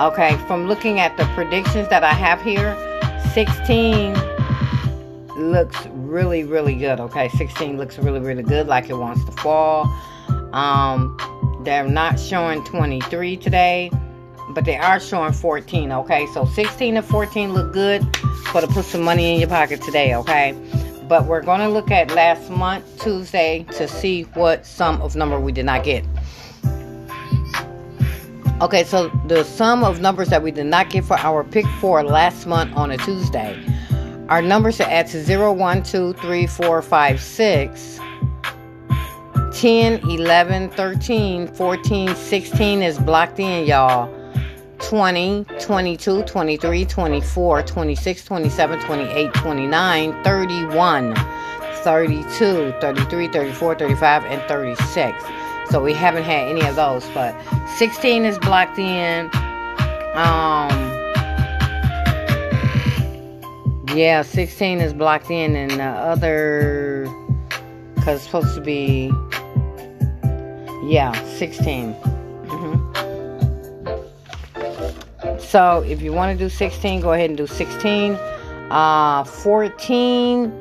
Okay, 0.00 0.36
from 0.46 0.66
looking 0.66 0.98
at 0.98 1.16
the 1.16 1.24
predictions 1.34 1.88
that 1.88 2.02
I 2.02 2.12
have 2.12 2.40
here, 2.40 2.74
16 3.34 4.14
looks 5.40 5.86
really, 5.86 6.44
really 6.44 6.74
good. 6.74 7.00
Okay, 7.00 7.28
16 7.30 7.76
looks 7.76 7.98
really, 7.98 8.20
really 8.20 8.42
good, 8.42 8.66
like 8.66 8.90
it 8.90 8.94
wants 8.94 9.24
to 9.24 9.32
fall. 9.32 9.84
Um, 10.52 11.16
they're 11.64 11.88
not 11.88 12.18
showing 12.18 12.64
23 12.64 13.36
today, 13.36 13.90
but 14.50 14.64
they 14.64 14.76
are 14.76 15.00
showing 15.00 15.32
14. 15.32 15.92
Okay, 15.92 16.26
so 16.34 16.44
16 16.44 16.96
and 16.96 17.06
14 17.06 17.52
look 17.52 17.72
good 17.72 18.02
for 18.46 18.60
to 18.60 18.66
put 18.68 18.84
some 18.84 19.02
money 19.02 19.34
in 19.34 19.40
your 19.40 19.48
pocket 19.48 19.82
today. 19.82 20.14
Okay, 20.14 20.54
but 21.08 21.26
we're 21.26 21.42
going 21.42 21.60
to 21.60 21.68
look 21.68 21.90
at 21.90 22.10
last 22.12 22.50
month 22.50 22.84
Tuesday 23.02 23.66
to 23.72 23.88
see 23.88 24.22
what 24.34 24.66
sum 24.66 25.00
of 25.02 25.16
number 25.16 25.40
we 25.40 25.52
did 25.52 25.66
not 25.66 25.84
get. 25.84 26.04
Okay, 28.60 28.84
so 28.84 29.08
the 29.26 29.42
sum 29.44 29.84
of 29.84 30.00
numbers 30.00 30.28
that 30.28 30.42
we 30.42 30.50
did 30.50 30.66
not 30.66 30.90
get 30.90 31.04
for 31.04 31.16
our 31.16 31.42
pick 31.42 31.64
four 31.80 32.02
last 32.02 32.46
month 32.46 32.76
on 32.76 32.90
a 32.90 32.98
Tuesday 32.98 33.58
our 34.30 34.40
numbers 34.40 34.76
to 34.76 34.90
add 34.90 35.08
to 35.08 35.22
0, 35.22 35.52
1, 35.52 35.82
2, 35.82 36.12
3, 36.14 36.46
4, 36.46 36.82
5, 36.82 37.20
6. 37.20 38.00
10, 39.52 40.08
11, 40.08 40.70
13, 40.70 41.48
14, 41.48 42.14
16 42.14 42.82
is 42.82 42.98
blocked 42.98 43.40
in, 43.40 43.66
y'all. 43.66 44.08
20, 44.78 45.44
22, 45.58 46.22
23, 46.22 46.84
24, 46.84 47.62
26, 47.62 48.24
27, 48.24 48.80
28, 48.80 49.34
29, 49.34 50.24
31, 50.24 51.14
32, 51.82 52.72
33, 52.80 53.28
34, 53.28 53.74
35, 53.74 54.24
and 54.24 54.42
36. 54.42 55.24
So 55.68 55.82
we 55.82 55.92
haven't 55.92 56.22
had 56.22 56.48
any 56.48 56.62
of 56.62 56.76
those, 56.76 57.04
but 57.10 57.34
16 57.76 58.24
is 58.24 58.38
blocked 58.38 58.78
in. 58.78 59.28
Um, 60.14 60.89
yeah, 63.94 64.22
16 64.22 64.80
is 64.80 64.92
blocked 64.92 65.30
in, 65.30 65.56
and 65.56 65.72
the 65.72 65.82
other, 65.82 67.08
because 67.94 68.16
it's 68.16 68.24
supposed 68.24 68.54
to 68.54 68.60
be, 68.60 69.12
yeah, 70.84 71.12
16. 71.36 71.94
Mm-hmm. 71.94 72.76
So 75.38 75.82
if 75.86 76.02
you 76.02 76.12
want 76.12 76.38
to 76.38 76.44
do 76.44 76.48
16, 76.48 77.00
go 77.00 77.12
ahead 77.12 77.30
and 77.30 77.36
do 77.36 77.46
16. 77.46 78.14
Uh, 78.70 79.24
14 79.24 80.52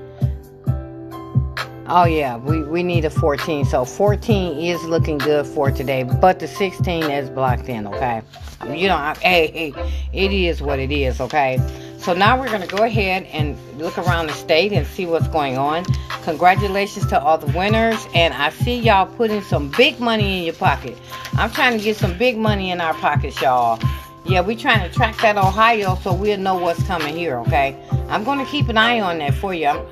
Oh 1.91 2.05
yeah, 2.05 2.37
we, 2.37 2.61
we 2.61 2.83
need 2.83 3.03
a 3.05 3.09
14. 3.09 3.65
So 3.65 3.83
14 3.83 4.59
is 4.59 4.83
looking 4.83 5.17
good 5.17 5.47
for 5.47 5.71
today, 5.71 6.03
but 6.03 6.37
the 6.37 6.47
16 6.47 7.05
is 7.05 7.31
blocked 7.31 7.67
in, 7.67 7.87
okay? 7.87 8.21
You 8.67 8.89
know, 8.89 9.13
hey, 9.21 9.47
hey, 9.47 9.91
it 10.13 10.31
is 10.31 10.61
what 10.61 10.77
it 10.77 10.91
is, 10.91 11.19
okay? 11.19 11.57
So 11.99 12.13
now 12.13 12.39
we're 12.39 12.47
going 12.47 12.61
to 12.61 12.75
go 12.75 12.83
ahead 12.83 13.23
and 13.23 13.57
look 13.77 13.97
around 13.97 14.27
the 14.27 14.33
state 14.33 14.71
and 14.71 14.87
see 14.87 15.05
what's 15.05 15.27
going 15.27 15.57
on. 15.57 15.83
Congratulations 16.23 17.05
to 17.07 17.21
all 17.21 17.37
the 17.37 17.51
winners, 17.57 18.07
and 18.15 18.33
I 18.33 18.51
see 18.51 18.79
y'all 18.79 19.05
putting 19.05 19.41
some 19.41 19.69
big 19.71 19.99
money 19.99 20.39
in 20.39 20.43
your 20.45 20.53
pocket. 20.53 20.97
I'm 21.33 21.51
trying 21.51 21.77
to 21.77 21.83
get 21.83 21.97
some 21.97 22.17
big 22.17 22.37
money 22.37 22.71
in 22.71 22.79
our 22.79 22.93
pockets, 22.93 23.41
y'all. 23.41 23.81
Yeah, 24.25 24.39
we're 24.39 24.57
trying 24.57 24.87
to 24.89 24.95
track 24.95 25.17
that 25.17 25.37
Ohio 25.37 25.95
so 25.95 26.13
we'll 26.13 26.37
know 26.37 26.57
what's 26.57 26.81
coming 26.83 27.15
here, 27.15 27.37
okay? 27.39 27.77
I'm 28.07 28.23
going 28.23 28.39
to 28.39 28.45
keep 28.45 28.69
an 28.69 28.77
eye 28.77 29.01
on 29.01 29.17
that 29.17 29.33
for 29.33 29.53
you. 29.53 29.67
I'm, 29.67 29.85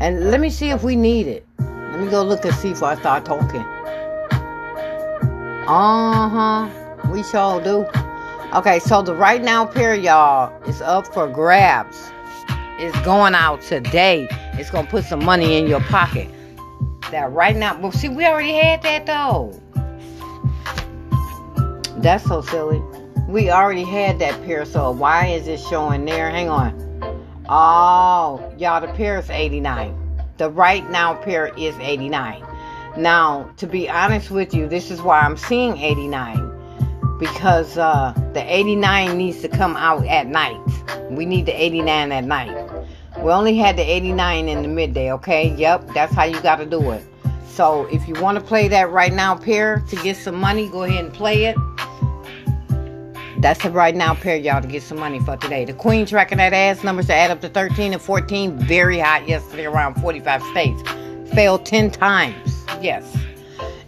And 0.00 0.30
let 0.30 0.40
me 0.40 0.50
see 0.50 0.70
if 0.70 0.82
we 0.82 0.96
need 0.96 1.28
it. 1.28 1.46
Let 1.58 2.00
me 2.00 2.10
go 2.10 2.24
look 2.24 2.44
and 2.44 2.52
see 2.54 2.70
before 2.70 2.88
I 2.88 2.96
start 2.96 3.24
talking. 3.24 3.64
Uh 5.68 6.28
huh. 6.28 6.68
We 7.10 7.22
sure 7.22 7.62
do. 7.62 7.86
Okay, 8.54 8.78
so 8.78 9.02
the 9.02 9.14
right 9.14 9.42
now 9.42 9.66
pair, 9.66 9.94
y'all, 9.94 10.50
is 10.62 10.80
up 10.80 11.06
for 11.12 11.28
grabs. 11.28 12.10
It's 12.78 12.98
going 13.02 13.34
out 13.34 13.60
today. 13.60 14.26
It's 14.54 14.70
gonna 14.70 14.88
put 14.88 15.04
some 15.04 15.22
money 15.22 15.58
in 15.58 15.66
your 15.66 15.82
pocket. 15.82 16.30
That 17.10 17.30
right 17.30 17.54
now, 17.54 17.78
well, 17.78 17.92
see, 17.92 18.08
we 18.08 18.24
already 18.24 18.54
had 18.54 18.80
that 18.84 19.04
though. 19.04 19.52
That's 21.98 22.24
so 22.24 22.40
silly. 22.40 22.80
We 23.28 23.50
already 23.50 23.84
had 23.84 24.18
that 24.20 24.42
pair, 24.46 24.64
so 24.64 24.92
why 24.92 25.26
is 25.26 25.46
it 25.46 25.60
showing 25.60 26.06
there? 26.06 26.30
Hang 26.30 26.48
on. 26.48 26.72
Oh, 27.50 28.50
y'all, 28.56 28.80
the 28.80 28.90
pair 28.94 29.18
is 29.18 29.28
89. 29.28 29.94
The 30.38 30.48
right 30.48 30.88
now 30.90 31.16
pair 31.16 31.48
is 31.58 31.74
89. 31.78 32.42
Now, 32.96 33.50
to 33.58 33.66
be 33.66 33.90
honest 33.90 34.30
with 34.30 34.54
you, 34.54 34.66
this 34.66 34.90
is 34.90 35.02
why 35.02 35.20
I'm 35.20 35.36
seeing 35.36 35.76
89 35.76 36.47
because 37.18 37.76
uh, 37.78 38.12
the 38.32 38.42
89 38.42 39.16
needs 39.16 39.40
to 39.42 39.48
come 39.48 39.76
out 39.76 40.06
at 40.06 40.26
night. 40.26 40.60
We 41.10 41.26
need 41.26 41.46
the 41.46 41.52
89 41.52 42.12
at 42.12 42.24
night. 42.24 42.86
We 43.18 43.32
only 43.32 43.56
had 43.56 43.76
the 43.76 43.82
89 43.82 44.48
in 44.48 44.62
the 44.62 44.68
midday, 44.68 45.12
okay? 45.12 45.54
Yep, 45.54 45.88
that's 45.94 46.14
how 46.14 46.24
you 46.24 46.40
got 46.40 46.56
to 46.56 46.66
do 46.66 46.90
it. 46.92 47.04
So 47.46 47.86
if 47.86 48.06
you 48.06 48.14
want 48.22 48.38
to 48.38 48.44
play 48.44 48.68
that 48.68 48.90
right 48.90 49.12
now 49.12 49.34
pair 49.34 49.82
to 49.88 49.96
get 49.96 50.16
some 50.16 50.36
money, 50.36 50.68
go 50.68 50.84
ahead 50.84 51.04
and 51.04 51.12
play 51.12 51.46
it. 51.46 51.56
That's 53.40 53.62
the 53.62 53.70
right 53.70 53.94
now 53.94 54.14
pair, 54.14 54.36
y'all, 54.36 54.60
to 54.60 54.68
get 54.68 54.82
some 54.82 54.98
money 54.98 55.20
for 55.20 55.36
today. 55.36 55.64
The 55.64 55.72
Queen 55.72 56.06
tracking 56.06 56.38
that 56.38 56.52
ass 56.52 56.84
numbers 56.84 57.06
to 57.06 57.14
add 57.14 57.30
up 57.30 57.40
to 57.40 57.48
13 57.48 57.92
and 57.92 58.02
14. 58.02 58.58
Very 58.58 58.98
hot 58.98 59.28
yesterday, 59.28 59.66
around 59.66 59.94
45 60.00 60.42
states. 60.44 60.82
Failed 61.34 61.64
10 61.66 61.90
times. 61.90 62.64
Yes. 62.80 63.16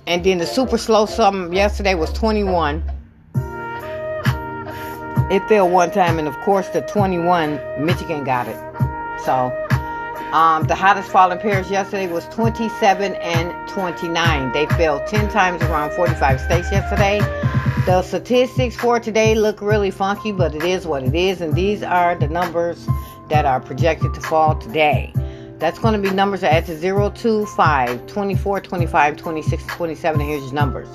And 0.07 0.25
then 0.25 0.39
the 0.39 0.47
super 0.47 0.79
slow 0.79 1.07
sum 1.07 1.53
yesterday 1.53 1.95
was 1.95 2.13
21. 2.13 2.83
It 5.31 5.47
fell 5.49 5.69
one 5.69 5.93
time, 5.93 6.19
and 6.19 6.27
of 6.27 6.37
course, 6.41 6.67
the 6.71 6.81
21, 6.81 7.61
Michigan 7.79 8.25
got 8.25 8.49
it. 8.49 8.57
So, 9.25 9.53
um, 10.33 10.65
the 10.65 10.75
hottest 10.75 11.09
falling 11.09 11.39
pairs 11.39 11.71
yesterday 11.71 12.09
was 12.09 12.25
27 12.27 13.15
and 13.15 13.69
29. 13.69 14.53
They 14.53 14.67
fell 14.67 14.99
10 15.07 15.29
times 15.31 15.63
around 15.63 15.93
45 15.93 16.41
states 16.41 16.73
yesterday. 16.73 17.21
The 17.87 18.03
statistics 18.03 18.75
for 18.75 18.99
today 18.99 19.37
look 19.37 19.61
really 19.61 19.93
funky, 19.93 20.33
but 20.33 20.53
it 20.53 20.65
is 20.65 20.85
what 20.85 21.05
it 21.05 21.15
is, 21.15 21.41
and 21.41 21.55
these 21.55 21.85
are 21.85 22.17
the 22.17 22.27
numbers 22.27 22.89
that 23.29 23.47
are 23.47 23.61
projected 23.61 24.13
to 24.15 24.21
fall 24.21 24.57
today. 24.57 25.13
That's 25.61 25.79
going 25.79 25.95
to 25.95 26.01
be 26.01 26.13
numbers 26.13 26.41
that 26.41 26.53
add 26.53 26.67
to 26.67 26.77
0, 26.77 27.11
2, 27.11 27.47
5, 27.47 28.07
24, 28.09 28.61
25, 28.63 29.17
26, 29.17 29.67
27. 29.67 30.21
And 30.21 30.29
here's 30.29 30.43
your 30.43 30.55
numbers. 30.55 30.89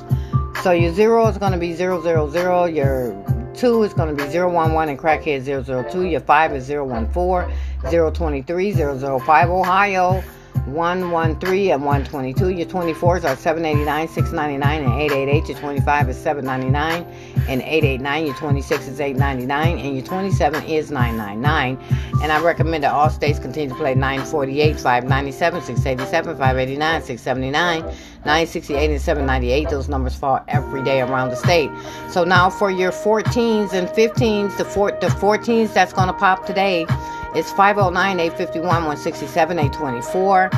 So 0.61 0.71
your 0.71 0.91
0 0.93 1.27
is 1.27 1.37
going 1.37 1.53
to 1.53 1.57
be 1.57 1.73
0, 1.73 2.01
0, 2.01 2.29
0. 2.29 2.65
Your 2.65 3.13
2 3.57 3.83
is 3.83 3.93
going 3.93 4.15
to 4.15 4.23
be 4.23 4.29
0, 4.29 4.51
1, 4.51 4.73
1 4.73 4.89
and 4.89 4.99
crackhead 4.99 5.41
0, 5.41 5.63
0, 5.63 5.89
2. 5.91 6.05
Your 6.05 6.19
5 6.19 6.55
is 6.55 6.65
0, 6.65 6.85
1, 6.85 7.11
4, 7.11 7.51
0, 7.89 8.11
23, 8.11 8.71
0, 8.71 8.97
0, 8.97 9.19
5 9.19 9.49
Ohio. 9.49 10.23
113 10.65 11.71
and 11.71 11.85
122. 11.85 12.49
Your 12.49 12.65
24s 12.65 13.23
are 13.23 13.35
789, 13.35 14.07
699, 14.07 14.83
and 14.83 15.01
888. 15.01 15.49
Your 15.49 15.59
25 15.59 16.09
is 16.09 16.17
799 16.17 17.03
and 17.47 17.61
889. 17.61 18.25
Your 18.25 18.35
26 18.35 18.87
is 18.87 18.99
899, 18.99 19.85
and 19.85 19.95
your 19.95 20.05
27 20.05 20.63
is 20.63 20.91
999. 20.91 21.77
And 22.23 22.31
I 22.31 22.41
recommend 22.41 22.83
that 22.83 22.91
all 22.91 23.09
states 23.09 23.37
continue 23.37 23.69
to 23.69 23.75
play 23.75 23.93
948, 23.93 24.79
597, 24.79 25.61
687, 25.61 26.37
589, 26.37 27.01
679, 27.01 27.81
968, 27.81 28.89
and 28.89 29.01
798. 29.01 29.69
Those 29.69 29.87
numbers 29.87 30.15
fall 30.15 30.43
every 30.47 30.83
day 30.83 31.01
around 31.01 31.29
the 31.29 31.35
state. 31.35 31.69
So 32.09 32.23
now 32.23 32.49
for 32.49 32.71
your 32.71 32.91
14s 32.91 33.73
and 33.73 33.87
15s, 33.89 34.57
the, 34.57 34.65
four, 34.65 34.91
the 34.91 35.07
14s 35.07 35.73
that's 35.73 35.93
going 35.93 36.07
to 36.07 36.13
pop 36.13 36.45
today 36.45 36.85
it's 37.35 37.51
509 37.51 38.19
851 38.19 38.63
167 38.65 39.59
824 39.59 40.49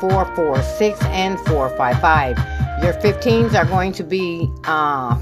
446 0.00 1.04
and 1.04 1.38
455. 1.40 2.36
Your 2.82 2.92
15s 2.94 3.54
are 3.54 3.64
going 3.64 3.92
to 3.92 4.02
be 4.02 4.50
uh, 4.64 5.16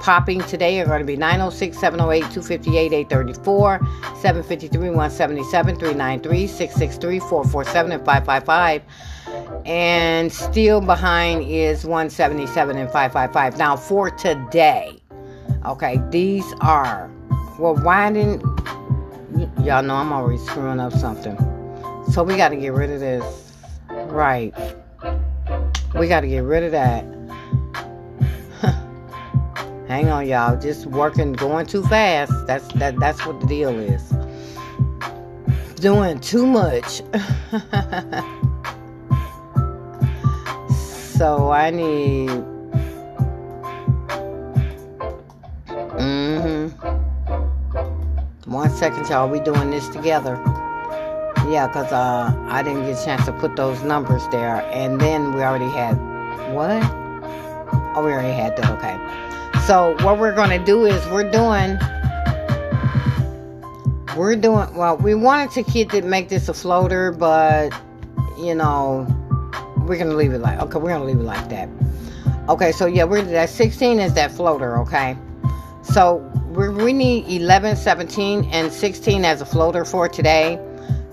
popping 0.00 0.40
today 0.42 0.78
are 0.80 0.86
going 0.86 1.00
to 1.00 1.06
be 1.06 1.16
906 1.16 1.78
708 1.78 2.20
258 2.32 2.92
834 2.92 3.80
753 4.14 4.90
177 4.90 5.74
393 5.76 6.46
663 6.46 7.18
447 7.18 7.92
and 7.92 8.04
555 8.04 8.82
and 9.66 10.32
still 10.32 10.80
behind 10.80 11.42
is 11.42 11.84
177 11.84 12.76
and 12.76 12.88
555 12.90 13.58
now 13.58 13.74
for 13.74 14.10
today 14.10 14.96
okay 15.64 16.00
these 16.10 16.44
are 16.60 17.10
we're 17.58 17.74
didn't 18.12 18.42
Y'all 19.62 19.82
know 19.82 19.94
I'm 19.94 20.12
always 20.12 20.44
screwing 20.44 20.80
up 20.80 20.92
something. 20.92 21.36
So 22.10 22.22
we 22.22 22.36
got 22.36 22.50
to 22.50 22.56
get 22.56 22.72
rid 22.72 22.90
of 22.90 23.00
this. 23.00 23.52
Right. 23.90 24.54
We 25.94 26.08
got 26.08 26.20
to 26.20 26.28
get 26.28 26.44
rid 26.44 26.62
of 26.64 26.72
that. 26.72 27.04
Hang 29.88 30.08
on, 30.08 30.26
y'all. 30.26 30.58
Just 30.60 30.86
working, 30.86 31.32
going 31.32 31.66
too 31.66 31.82
fast. 31.84 32.32
That's 32.46 32.66
that. 32.74 32.98
That's 32.98 33.24
what 33.26 33.40
the 33.40 33.46
deal 33.46 33.78
is. 33.78 34.12
Doing 35.76 36.20
too 36.20 36.46
much. 36.46 37.02
So 41.16 41.50
I 41.50 41.70
need. 41.70 42.55
Hmm. 48.76 48.84
One 48.84 48.92
second, 48.92 49.08
y'all. 49.08 49.28
We 49.28 49.40
doing 49.40 49.70
this 49.70 49.88
together. 49.88 50.34
Yeah, 51.48 51.66
because 51.66 51.92
uh, 51.92 52.34
I 52.48 52.62
didn't 52.62 52.86
get 52.86 52.98
a 52.98 53.04
chance 53.04 53.24
to 53.26 53.32
put 53.32 53.56
those 53.56 53.82
numbers 53.82 54.26
there. 54.28 54.62
And 54.72 55.00
then 55.00 55.32
we 55.32 55.42
already 55.42 55.70
had. 55.70 55.94
What? 56.52 56.82
Oh, 57.96 58.02
we 58.04 58.12
already 58.12 58.32
had 58.32 58.56
that. 58.56 58.70
Okay. 58.72 59.66
So 59.66 59.96
what 60.04 60.18
we're 60.18 60.34
going 60.34 60.50
to 60.50 60.64
do 60.64 60.84
is 60.86 61.04
we're 61.08 61.30
doing 61.30 61.78
we're 64.16 64.36
doing 64.36 64.74
well 64.74 64.96
we 64.96 65.14
wanted 65.14 65.50
to 65.50 65.62
keep 65.62 65.92
it 65.92 66.02
make 66.02 66.30
this 66.30 66.48
a 66.48 66.54
floater 66.54 67.12
but 67.12 67.70
you 68.38 68.54
know 68.54 69.06
we're 69.86 69.98
gonna 69.98 70.14
leave 70.14 70.32
it 70.32 70.38
like 70.38 70.58
okay 70.58 70.78
we're 70.78 70.88
gonna 70.88 71.04
leave 71.04 71.20
it 71.20 71.24
like 71.24 71.50
that 71.50 71.68
okay 72.48 72.72
so 72.72 72.86
yeah 72.86 73.04
we're 73.04 73.20
that 73.20 73.50
16 73.50 74.00
is 74.00 74.14
that 74.14 74.32
floater 74.32 74.78
okay 74.78 75.18
so 75.82 76.18
we 76.56 76.92
need 76.94 77.28
11 77.28 77.76
17 77.76 78.48
and 78.50 78.72
16 78.72 79.24
as 79.26 79.42
a 79.42 79.46
floater 79.46 79.84
for 79.84 80.08
today 80.08 80.58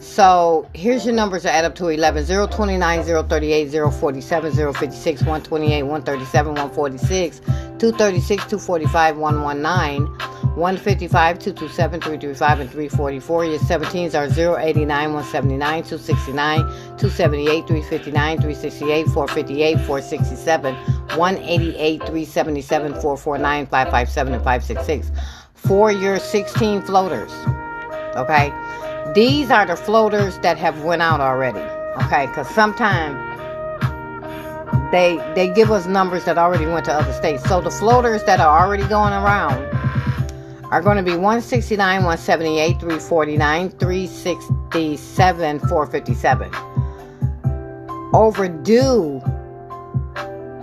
so 0.03 0.69
here's 0.73 1.05
your 1.05 1.15
numbers 1.15 1.43
that 1.43 1.55
add 1.55 1.65
up 1.65 1.75
to 1.75 1.87
11 1.87 2.25
029, 2.25 3.03
038, 3.03 3.71
047, 3.71 4.73
056, 4.73 5.21
128, 5.21 5.83
137, 5.83 6.51
146, 6.51 7.39
236, 7.39 8.43
245, 8.43 9.17
119 9.17 10.33
155, 10.55 11.39
227, 11.39 11.99
335, 11.99 12.59
and 12.59 12.69
344. 12.69 13.45
Your 13.45 13.59
17s 13.59 14.13
are 14.13 14.59
089, 14.59 15.13
179, 15.13 15.83
269, 15.83 16.59
278, 16.59 17.67
359, 17.67 18.37
368, 18.37 19.05
458, 19.07 19.73
467, 19.77 20.75
188, 20.75 21.99
377, 22.01 22.91
449, 22.93 23.65
557, 23.65 24.33
and 24.33 24.43
566. 24.43 25.11
For 25.55 25.91
your 25.91 26.19
16 26.19 26.83
floaters. 26.83 27.31
Okay? 28.15 28.53
These 29.13 29.51
are 29.51 29.65
the 29.65 29.75
floaters 29.75 30.39
that 30.39 30.57
have 30.57 30.83
went 30.83 31.01
out 31.03 31.21
already. 31.21 31.59
Okay? 32.03 32.25
Because 32.25 32.49
sometimes 32.49 33.15
they 34.91 35.17
they 35.35 35.47
give 35.53 35.71
us 35.71 35.85
numbers 35.85 36.25
that 36.25 36.37
already 36.37 36.65
went 36.65 36.85
to 36.85 36.93
other 36.93 37.13
states. 37.13 37.43
So 37.47 37.61
the 37.61 37.71
floaters 37.71 38.23
that 38.23 38.39
are 38.39 38.63
already 38.63 38.87
going 38.87 39.13
around 39.13 39.63
are 40.71 40.81
going 40.81 40.97
to 40.97 41.03
be 41.03 41.11
169, 41.11 42.03
178, 42.03 42.79
349, 42.79 43.69
367, 43.69 45.59
457. 45.59 46.51
Overdue 48.15 49.21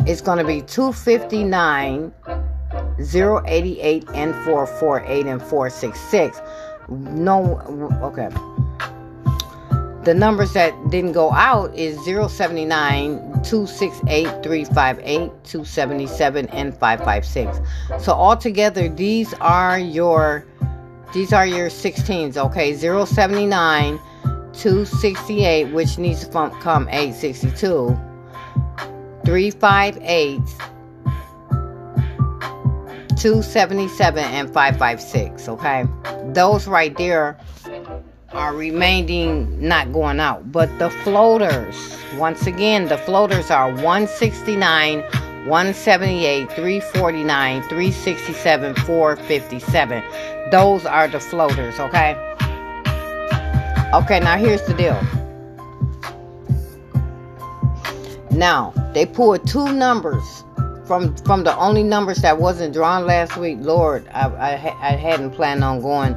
is 0.09 0.21
going 0.21 0.39
to 0.39 0.45
be 0.45 0.63
259, 0.63 2.13
088, 2.99 4.09
and 4.15 4.35
448 4.45 5.27
and 5.27 5.41
466. 5.41 6.41
No, 6.91 7.61
okay. 8.03 8.29
The 10.05 10.15
numbers 10.15 10.55
that 10.55 10.73
didn't 10.91 11.13
go 11.13 11.31
out 11.31 11.75
is 11.75 12.03
079, 12.05 13.19
268, 13.45 14.43
358, 14.43 15.45
277, 15.45 16.49
and 16.49 16.77
556. 16.77 17.61
So 18.03 18.13
altogether, 18.13 18.89
these 18.89 19.35
are 19.35 19.79
your 19.79 20.47
these 21.13 21.33
are 21.33 21.47
your 21.47 21.69
16s, 21.69 22.37
okay? 22.37 22.75
079, 22.77 23.99
268, 24.53 25.65
which 25.73 25.99
needs 25.99 26.27
to 26.27 26.31
come 26.61 26.89
862, 26.89 27.99
358, 29.25 30.41
277, 33.21 34.25
and 34.25 34.49
556, 34.49 35.49
okay? 35.51 35.85
Those 36.33 36.67
right 36.67 36.97
there 36.97 37.39
are 38.31 38.55
remaining 38.55 39.61
not 39.61 39.93
going 39.93 40.21
out. 40.21 40.51
But 40.51 40.71
the 40.79 40.89
floaters, 40.89 41.77
once 42.17 42.47
again, 42.47 42.89
the 42.89 42.97
floaters 42.97 43.51
are 43.51 43.69
169, 43.69 45.01
178, 45.01 46.51
349, 46.53 47.63
367, 47.63 48.75
457. 48.75 50.03
Those 50.51 50.87
are 50.87 51.07
the 51.07 51.21
floaters, 51.21 51.79
okay? 51.79 52.17
Okay, 53.93 54.21
now 54.21 54.39
here's 54.39 54.63
the 54.63 54.73
deal. 54.73 54.99
Now, 58.31 58.73
they 58.95 59.05
pulled 59.05 59.47
two 59.47 59.73
numbers 59.73 60.45
from 60.91 61.15
from 61.19 61.45
the 61.45 61.57
only 61.57 61.85
numbers 61.85 62.19
that 62.23 62.39
wasn't 62.39 62.75
drawn 62.75 63.07
last 63.07 63.37
week. 63.37 63.59
Lord, 63.61 64.09
I, 64.13 64.27
I, 64.27 64.55
I 64.89 64.97
hadn't 64.97 65.31
planned 65.31 65.63
on 65.63 65.81
going 65.81 66.17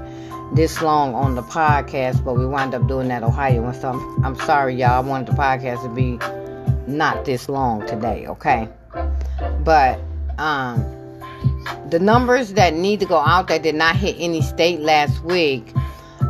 this 0.55 0.81
long 0.81 1.13
on 1.13 1.35
the 1.35 1.43
podcast, 1.43 2.25
but 2.25 2.33
we 2.33 2.47
wound 2.47 2.73
up 2.73 2.87
doing 2.87 3.07
that 3.09 3.21
Ohio 3.21 3.63
and 3.67 3.75
so 3.75 3.91
I'm, 3.91 4.25
I'm 4.25 4.35
sorry 4.35 4.73
y'all. 4.73 4.93
I 4.93 4.99
wanted 5.01 5.27
the 5.27 5.33
podcast 5.33 5.83
to 5.83 5.89
be 5.89 6.17
not 6.91 7.23
this 7.23 7.49
long 7.49 7.85
today, 7.85 8.25
okay? 8.25 8.67
But 9.63 9.99
um 10.39 10.83
the 11.91 11.99
numbers 11.99 12.53
that 12.53 12.73
need 12.73 12.99
to 13.01 13.05
go 13.05 13.19
out 13.19 13.49
that 13.49 13.61
did 13.61 13.75
not 13.75 13.95
hit 13.95 14.15
any 14.17 14.41
state 14.41 14.79
last 14.79 15.23
week 15.23 15.71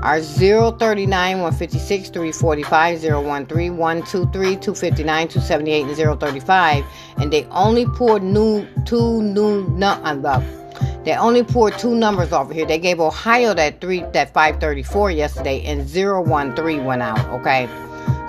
are 0.04 0.20
039, 0.22 1.08
156, 1.40 2.10
345, 2.10 3.00
013, 3.00 3.78
123, 3.78 4.56
259, 4.58 5.28
278, 5.30 5.86
and 5.88 6.20
035. 6.20 6.84
And 7.18 7.32
they 7.32 7.46
only 7.46 7.86
poured 7.86 8.22
new 8.22 8.68
two 8.86 9.24
new 9.24 9.66
no, 9.70 9.92
uh, 10.04 10.44
they 11.06 11.16
only 11.16 11.44
poured 11.44 11.80
two 11.80 11.96
numbers 11.96 12.34
over 12.34 12.54
here. 12.54 12.66
They 12.66 12.80
gave 12.80 13.00
Ohio 13.00 13.54
that 13.54 13.80
three 13.80 14.02
that 14.12 14.34
534 14.34 15.12
yesterday 15.12 15.64
and 15.64 15.88
013 15.88 16.84
went 16.84 17.02
out, 17.02 17.26
okay? 17.40 17.70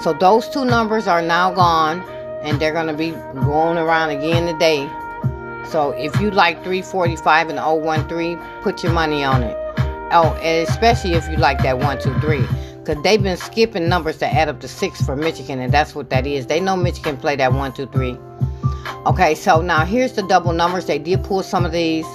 So 0.01 0.13
those 0.13 0.49
two 0.49 0.65
numbers 0.65 1.09
are 1.09 1.23
now 1.23 1.53
gone 1.53 2.03
and 2.43 2.61
they're 2.61 2.73
going 2.73 2.87
to 2.87 2.95
be 2.95 3.11
going 3.11 3.79
around 3.79 4.11
again 4.11 4.53
today. 4.53 4.89
So 5.67 5.91
if 5.91 6.21
you 6.21 6.31
like 6.31 6.59
345 6.59 7.49
and 7.49 7.59
013, 7.59 8.39
put 8.63 8.83
your 8.85 8.93
money 8.93 9.25
on 9.25 9.43
it. 9.43 9.63
Oh, 10.16 10.33
and 10.42 10.68
especially 10.68 11.14
if 11.14 11.29
you 11.29 11.37
like 11.37 11.62
that 11.64 11.79
123 11.79 12.46
because 12.85 13.03
they've 13.03 13.22
been 13.22 13.37
skipping 13.37 13.88
numbers 13.88 14.18
to 14.18 14.27
add 14.27 14.48
up 14.48 14.61
to 14.61 14.68
six 14.68 15.00
for 15.03 15.16
Michigan, 15.16 15.59
and 15.59 15.72
that's 15.72 15.94
what 15.94 16.11
that 16.11 16.27
is. 16.27 16.46
They 16.46 16.61
know 16.61 16.77
Michigan 16.77 17.16
play 17.16 17.35
that 17.37 17.53
one, 17.53 17.72
two, 17.72 17.87
three. 17.87 18.16
Okay, 19.07 19.35
so 19.35 19.61
now 19.61 19.85
here's 19.85 20.12
the 20.12 20.22
double 20.22 20.53
numbers. 20.53 20.87
They 20.87 20.98
did 20.98 21.24
pull 21.24 21.42
some 21.42 21.64
of 21.64 21.72
these. 21.72 22.07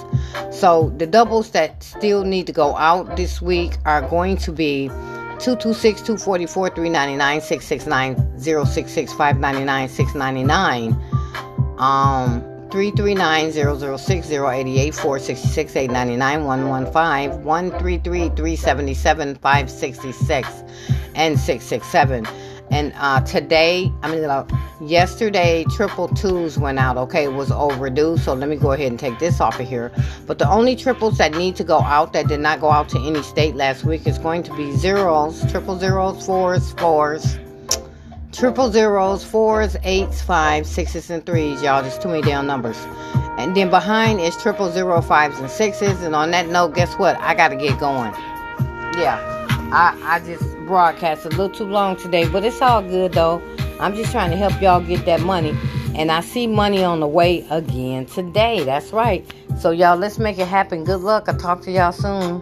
So 0.50 0.92
the 0.96 1.06
doubles 1.06 1.50
that 1.50 1.82
still 1.82 2.24
need 2.24 2.46
to 2.46 2.52
go 2.52 2.76
out 2.76 3.16
this 3.16 3.42
week 3.42 3.76
are 3.84 4.02
going 4.02 4.36
to 4.38 4.52
be 4.52 4.88
226, 5.38 6.02
244, 6.02 6.70
399, 6.70 7.40
669, 7.40 8.66
066, 8.66 9.12
599, 9.12 9.88
699, 9.88 10.92
um, 11.78 12.49
339, 12.70 13.52
006, 13.98 14.30
088, 14.30 14.94
466, 14.94 15.76
899, 15.76 16.44
115, 16.44 17.44
133, 17.44 18.28
377, 18.28 19.34
566, 19.36 20.62
and 21.14 21.38
667. 21.38 22.26
And 22.70 22.92
uh, 22.96 23.20
today, 23.22 23.92
I 24.02 24.14
mean, 24.14 24.24
uh, 24.24 24.46
yesterday, 24.80 25.64
triple 25.74 26.06
twos 26.06 26.56
went 26.56 26.78
out. 26.78 26.96
Okay, 26.96 27.24
it 27.24 27.32
was 27.32 27.50
overdue. 27.50 28.16
So 28.16 28.32
let 28.32 28.48
me 28.48 28.54
go 28.54 28.72
ahead 28.72 28.86
and 28.86 28.98
take 28.98 29.18
this 29.18 29.40
off 29.40 29.58
of 29.58 29.68
here. 29.68 29.90
But 30.26 30.38
the 30.38 30.48
only 30.48 30.76
triples 30.76 31.18
that 31.18 31.32
need 31.32 31.56
to 31.56 31.64
go 31.64 31.80
out 31.80 32.12
that 32.12 32.28
did 32.28 32.38
not 32.38 32.60
go 32.60 32.70
out 32.70 32.88
to 32.90 33.00
any 33.00 33.22
state 33.22 33.56
last 33.56 33.84
week 33.84 34.06
is 34.06 34.18
going 34.18 34.44
to 34.44 34.54
be 34.54 34.70
zeros, 34.76 35.50
triple 35.50 35.76
zeros, 35.78 36.24
fours, 36.24 36.72
fours, 36.74 37.38
triple 38.40 38.72
zeros, 38.72 39.22
fours, 39.22 39.76
eights, 39.84 40.22
fives, 40.22 40.66
sixes, 40.66 41.10
and 41.10 41.26
threes. 41.26 41.62
Y'all, 41.62 41.82
just 41.82 42.00
too 42.00 42.08
many 42.08 42.22
damn 42.22 42.46
numbers. 42.46 42.78
And 43.36 43.54
then 43.54 43.68
behind 43.68 44.18
is 44.18 44.34
triple 44.38 44.72
zero, 44.72 45.02
fives, 45.02 45.38
and 45.38 45.50
sixes. 45.50 46.02
And 46.02 46.14
on 46.14 46.30
that 46.30 46.48
note, 46.48 46.74
guess 46.74 46.94
what? 46.94 47.20
I 47.20 47.34
got 47.34 47.48
to 47.48 47.56
get 47.56 47.78
going. 47.78 48.14
Yeah, 48.96 49.18
I, 49.72 49.94
I 50.02 50.20
just 50.20 50.56
broadcast 50.60 51.26
a 51.26 51.28
little 51.28 51.50
too 51.50 51.66
long 51.66 51.96
today, 51.96 52.26
but 52.26 52.42
it's 52.42 52.62
all 52.62 52.80
good 52.82 53.12
though. 53.12 53.42
I'm 53.78 53.94
just 53.94 54.10
trying 54.10 54.30
to 54.30 54.38
help 54.38 54.58
y'all 54.62 54.80
get 54.80 55.04
that 55.04 55.20
money. 55.20 55.54
And 55.94 56.10
I 56.10 56.22
see 56.22 56.46
money 56.46 56.82
on 56.82 57.00
the 57.00 57.08
way 57.08 57.46
again 57.50 58.06
today. 58.06 58.64
That's 58.64 58.90
right. 58.90 59.22
So, 59.58 59.70
y'all, 59.70 59.98
let's 59.98 60.18
make 60.18 60.38
it 60.38 60.48
happen. 60.48 60.84
Good 60.84 61.00
luck. 61.00 61.28
I'll 61.28 61.36
talk 61.36 61.60
to 61.62 61.70
y'all 61.70 61.92
soon. 61.92 62.38